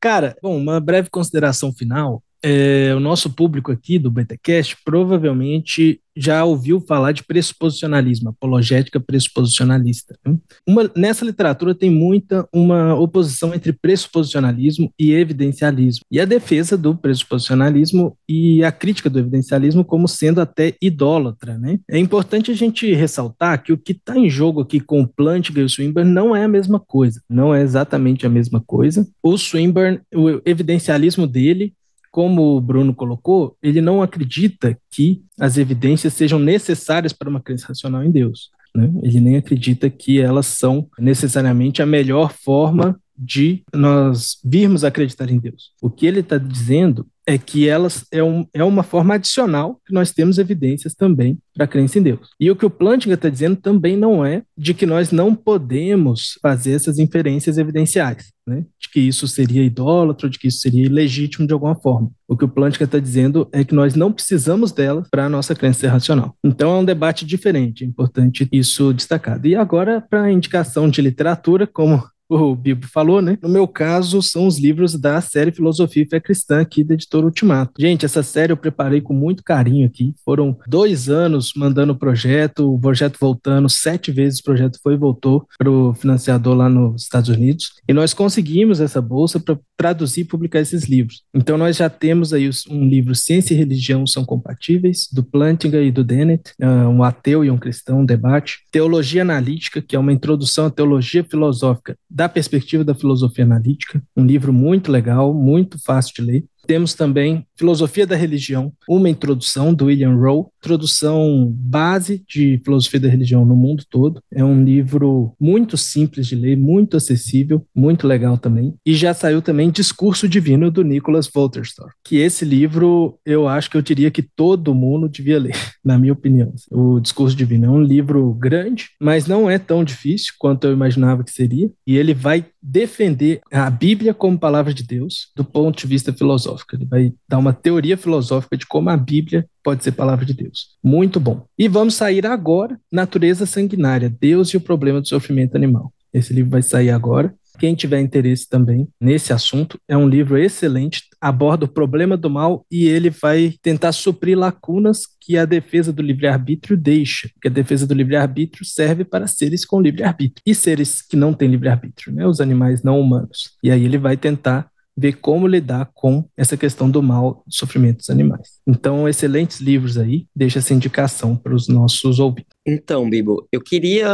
[0.00, 6.44] Cara, bom, uma breve consideração final é, o nosso público aqui do BTcast provavelmente já
[6.44, 10.14] ouviu falar de pressuposicionalismo, apologética pressuposicionalista.
[10.26, 10.36] Né?
[10.68, 16.94] Uma, nessa literatura tem muita uma oposição entre pressuposicionalismo e evidencialismo, e a defesa do
[16.94, 21.56] pressuposicionalismo e a crítica do evidencialismo como sendo até idólatra.
[21.56, 21.78] Né?
[21.88, 25.64] É importante a gente ressaltar que o que está em jogo aqui com Plantinga e
[25.64, 29.06] o Swinburne não é a mesma coisa, não é exatamente a mesma coisa.
[29.22, 31.72] O Swinburne, o evidencialismo dele
[32.12, 37.68] como o Bruno colocou, ele não acredita que as evidências sejam necessárias para uma crença
[37.68, 38.50] racional em Deus.
[38.74, 38.92] Né?
[39.02, 45.38] Ele nem acredita que elas são necessariamente a melhor forma de nós virmos acreditar em
[45.38, 45.72] Deus.
[45.80, 49.94] O que ele está dizendo é que elas é, um, é uma forma adicional que
[49.94, 52.30] nós temos evidências também para a crença em Deus.
[52.40, 56.38] E o que o Plantinga está dizendo também não é de que nós não podemos
[56.40, 58.64] fazer essas inferências evidenciais, né?
[58.80, 62.10] de que isso seria idólatra, de que isso seria ilegítimo de alguma forma.
[62.26, 65.54] O que o Plantinga está dizendo é que nós não precisamos delas para a nossa
[65.54, 66.34] crença ser racional.
[66.42, 69.46] Então é um debate diferente, é importante isso destacado.
[69.46, 72.02] E agora, para a indicação de literatura, como
[72.34, 73.38] o Bibo falou, né?
[73.42, 77.26] No meu caso, são os livros da série Filosofia e Fé Cristã aqui da editora
[77.26, 77.72] Ultimato.
[77.78, 80.14] Gente, essa série eu preparei com muito carinho aqui.
[80.24, 84.98] Foram dois anos mandando o projeto, o projeto voltando, sete vezes o projeto foi e
[84.98, 87.72] voltou para o financiador lá nos Estados Unidos.
[87.88, 91.22] E nós conseguimos essa bolsa para traduzir e publicar esses livros.
[91.34, 95.90] Então nós já temos aí um livro Ciência e Religião são compatíveis, do Plantinga e
[95.90, 98.60] do Dennett, ah, um ateu e um cristão, um debate.
[98.70, 104.24] Teologia Analítica, que é uma introdução à teologia filosófica da perspectiva da filosofia analítica, um
[104.24, 106.44] livro muito legal, muito fácil de ler.
[106.66, 113.08] Temos também Filosofia da Religião, uma introdução do William Rowe, introdução base de filosofia da
[113.08, 114.20] religião no mundo todo.
[114.32, 118.74] É um livro muito simples de ler, muito acessível, muito legal também.
[118.86, 123.76] E já saiu também Discurso Divino do Nicholas Wolterstorff, que esse livro eu acho que
[123.76, 126.52] eu diria que todo mundo devia ler, na minha opinião.
[126.70, 131.24] O Discurso Divino é um livro grande, mas não é tão difícil quanto eu imaginava
[131.24, 135.86] que seria, e ele vai defender a Bíblia como palavra de Deus do ponto de
[135.86, 136.51] vista filosófico.
[136.76, 140.76] Ele vai dar uma teoria filosófica de como a Bíblia pode ser palavra de Deus.
[140.82, 141.46] Muito bom.
[141.58, 145.92] E vamos sair agora, Natureza Sanguinária, Deus e o Problema do Sofrimento Animal.
[146.12, 147.34] Esse livro vai sair agora.
[147.58, 152.66] Quem tiver interesse também nesse assunto, é um livro excelente, aborda o problema do mal
[152.70, 157.86] e ele vai tentar suprir lacunas que a defesa do livre-arbítrio deixa, que a defesa
[157.86, 162.40] do livre-arbítrio serve para seres com livre-arbítrio e seres que não têm livre-arbítrio, né, os
[162.40, 163.52] animais não humanos.
[163.62, 168.10] E aí ele vai tentar ver como lidar com essa questão do mal, sofrimento dos
[168.10, 168.60] animais.
[168.66, 172.52] Então, excelentes livros aí, deixa essa indicação para os nossos ouvintes.
[172.64, 174.08] Então, Bibo, eu queria,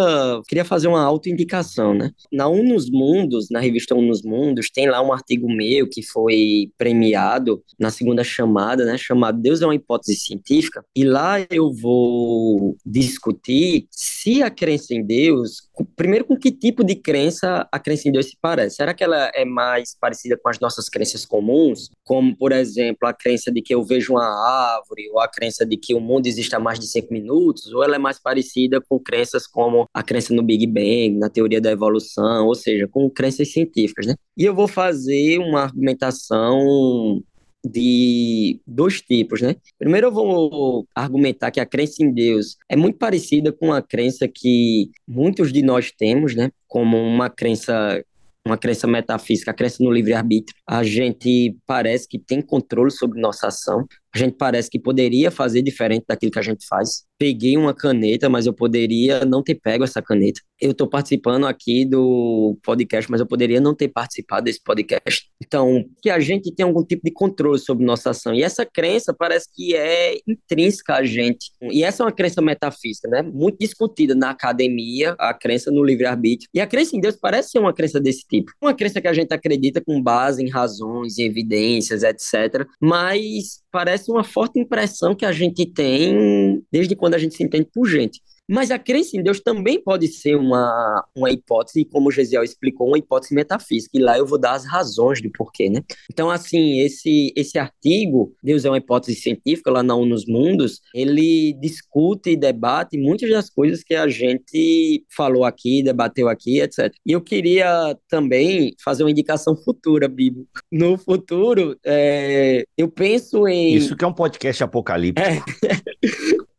[0.48, 2.10] queria fazer uma autoindicação, né?
[2.32, 7.62] Na Unos Mundos, na revista Unos Mundos, tem lá um artigo meu que foi premiado
[7.78, 8.96] na segunda chamada, né?
[8.96, 10.82] Chamado Deus é uma hipótese científica.
[10.96, 16.94] E lá eu vou discutir se a crença em Deus, primeiro com que tipo de
[16.94, 18.76] crença a crença em Deus se parece.
[18.76, 21.90] Será que ela é mais parecida com as nossas crenças comuns?
[22.02, 25.76] Como, por exemplo, a crença de que eu vejo uma árvore, ou a crença de
[25.76, 28.80] que o mundo existe há mais de cinco minutos, ou ela é mais parecida parecida
[28.80, 33.10] com crenças como a crença no Big Bang, na teoria da evolução, ou seja, com
[33.10, 34.14] crenças científicas, né?
[34.36, 37.22] E eu vou fazer uma argumentação
[37.64, 39.56] de dois tipos, né?
[39.78, 44.28] Primeiro eu vou argumentar que a crença em Deus é muito parecida com a crença
[44.28, 46.50] que muitos de nós temos, né?
[46.68, 48.02] Como uma crença
[48.46, 50.56] uma crença metafísica, a crença no livre-arbítrio.
[50.66, 55.62] A gente parece que tem controle sobre nossa ação, a gente parece que poderia fazer
[55.62, 57.04] diferente daquilo que a gente faz.
[57.18, 60.40] Peguei uma caneta, mas eu poderia não ter pego essa caneta.
[60.60, 65.26] Eu estou participando aqui do podcast, mas eu poderia não ter participado desse podcast.
[65.42, 68.34] Então, que a gente tem algum tipo de controle sobre nossa ação.
[68.34, 71.50] E essa crença parece que é intrínseca a gente.
[71.60, 73.22] E essa é uma crença metafísica, né?
[73.22, 76.48] Muito discutida na academia, a crença no livre-arbítrio.
[76.54, 78.52] E a crença em Deus parece ser uma crença desse tipo.
[78.62, 82.66] Uma crença que a gente acredita com base em razões, em evidências, etc.
[82.80, 87.68] Mas parece uma forte impressão que a gente tem desde quando a gente se entende
[87.72, 88.20] por gente.
[88.48, 92.88] Mas a crença em Deus também pode ser uma, uma hipótese, como o Gesiel explicou,
[92.88, 93.98] uma hipótese metafísica.
[93.98, 95.82] E lá eu vou dar as razões do porquê, né?
[96.10, 101.52] Então, assim, esse, esse artigo, Deus é uma hipótese científica, lá na nos Mundos, ele
[101.60, 106.92] discute e debate muitas das coisas que a gente falou aqui, debateu aqui, etc.
[107.04, 110.44] E eu queria também fazer uma indicação futura, Bíblia.
[110.70, 113.74] No futuro, é, eu penso em.
[113.74, 115.28] Isso que é um podcast apocalíptico.
[115.28, 115.42] É.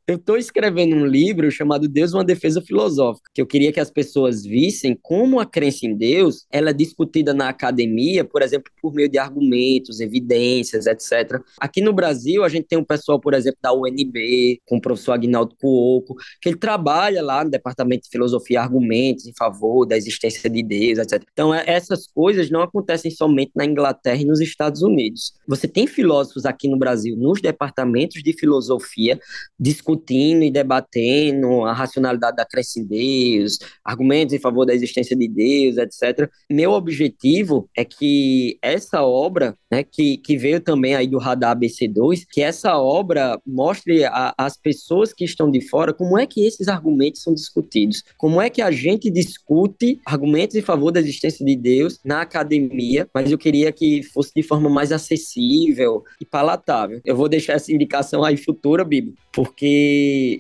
[0.10, 3.92] Eu estou escrevendo um livro chamado Deus uma defesa filosófica, que eu queria que as
[3.92, 8.92] pessoas vissem como a crença em Deus ela é discutida na academia, por exemplo, por
[8.92, 11.40] meio de argumentos, evidências, etc.
[11.60, 15.12] Aqui no Brasil, a gente tem um pessoal, por exemplo, da UNB, com o professor
[15.12, 20.50] Agnaldo Cuoco, que ele trabalha lá no departamento de filosofia argumentos em favor da existência
[20.50, 21.24] de Deus, etc.
[21.32, 25.34] Então, é, essas coisas não acontecem somente na Inglaterra e nos Estados Unidos.
[25.48, 29.20] Você tem filósofos aqui no Brasil, nos departamentos de filosofia,
[29.60, 35.16] discutindo discutindo e debatendo a racionalidade da crença em Deus, argumentos em favor da existência
[35.16, 36.30] de Deus, etc.
[36.50, 42.26] Meu objetivo é que essa obra, né, que, que veio também aí do Radar ABC2,
[42.30, 44.04] que essa obra mostre
[44.38, 48.50] às pessoas que estão de fora como é que esses argumentos são discutidos, como é
[48.50, 53.38] que a gente discute argumentos em favor da existência de Deus na academia, mas eu
[53.38, 57.02] queria que fosse de forma mais acessível e palatável.
[57.04, 59.89] Eu vou deixar essa indicação aí futura, Bibi, porque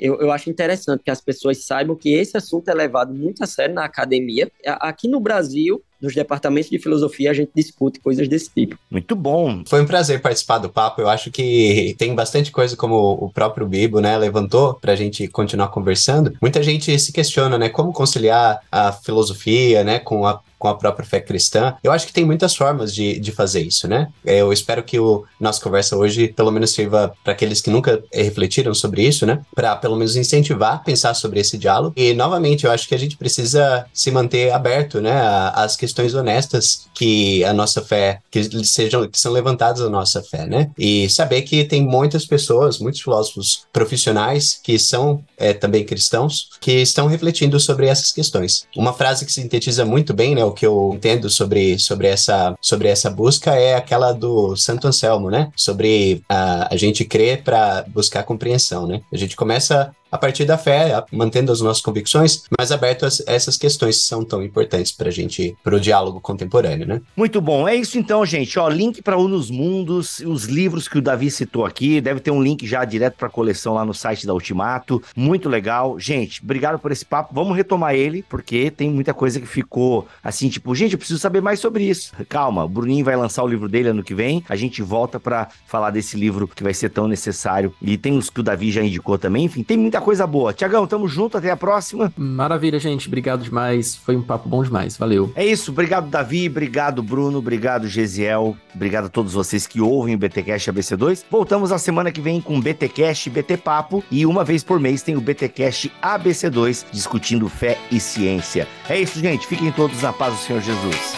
[0.01, 3.47] eu, eu acho interessante que as pessoas saibam que esse assunto é levado muito a
[3.47, 4.51] sério na academia.
[4.65, 8.77] Aqui no Brasil, nos departamentos de filosofia a gente discute coisas desse tipo.
[8.89, 9.63] Muito bom.
[9.67, 11.01] Foi um prazer participar do papo.
[11.01, 15.27] Eu acho que tem bastante coisa como o próprio Bibo, né, levantou para a gente
[15.27, 16.35] continuar conversando.
[16.41, 21.05] Muita gente se questiona, né, como conciliar a filosofia, né, com a com a própria
[21.05, 21.75] fé cristã.
[21.83, 24.09] Eu acho que tem muitas formas de, de fazer isso, né?
[24.23, 28.73] Eu espero que o nossa conversa hoje pelo menos sirva para aqueles que nunca refletiram
[28.73, 29.41] sobre isso, né?
[29.55, 31.93] Para pelo menos incentivar a pensar sobre esse diálogo.
[31.95, 35.21] E novamente, eu acho que a gente precisa se manter aberto, né,
[35.53, 40.45] às questões honestas que a nossa fé, que sejam, que são levantadas a nossa fé,
[40.45, 40.71] né?
[40.77, 46.81] E saber que tem muitas pessoas, muitos filósofos profissionais que são é, também cristãos, que
[46.81, 48.67] estão refletindo sobre essas questões.
[48.75, 52.87] Uma frase que sintetiza muito bem, né, o que eu entendo sobre, sobre, essa, sobre
[52.87, 55.51] essa busca é aquela do Santo Anselmo, né?
[55.55, 59.01] Sobre a, a gente crer para buscar compreensão, né?
[59.11, 63.57] A gente começa a partir da fé, mantendo as nossas convicções, mas aberto a essas
[63.57, 67.01] questões que são tão importantes para a gente, para o diálogo contemporâneo, né?
[67.15, 67.67] Muito bom.
[67.67, 68.57] É isso então, gente.
[68.57, 72.41] Ó, link para Unos Mundos, os livros que o Davi citou aqui, deve ter um
[72.41, 75.01] link já direto para a coleção lá no site da Ultimato.
[75.15, 75.99] Muito legal.
[75.99, 77.33] Gente, obrigado por esse papo.
[77.33, 81.41] Vamos retomar ele, porque tem muita coisa que ficou assim, tipo, gente, eu preciso saber
[81.41, 82.13] mais sobre isso.
[82.27, 84.43] Calma, o Bruninho vai lançar o livro dele ano que vem.
[84.49, 87.73] A gente volta para falar desse livro que vai ser tão necessário.
[87.81, 89.45] E tem os que o Davi já indicou também.
[89.45, 90.53] Enfim, tem muita muita coisa boa.
[90.53, 92.11] Tiagão, tamo junto, até a próxima.
[92.17, 93.07] Maravilha, gente.
[93.07, 93.95] Obrigado demais.
[93.95, 94.97] Foi um papo bom demais.
[94.97, 95.31] Valeu.
[95.35, 95.71] É isso.
[95.71, 96.47] Obrigado, Davi.
[96.47, 97.37] Obrigado, Bruno.
[97.37, 98.55] Obrigado, Gesiel.
[98.73, 101.25] Obrigado a todos vocês que ouvem o BTcast ABC2.
[101.29, 105.15] Voltamos a semana que vem com BTcast, BT Papo e uma vez por mês tem
[105.15, 108.67] o BTcast ABC2 discutindo fé e ciência.
[108.87, 109.45] É isso, gente.
[109.45, 111.15] Fiquem todos na paz do Senhor Jesus.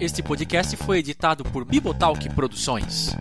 [0.00, 3.16] Este podcast foi editado por Bibotalk Produções.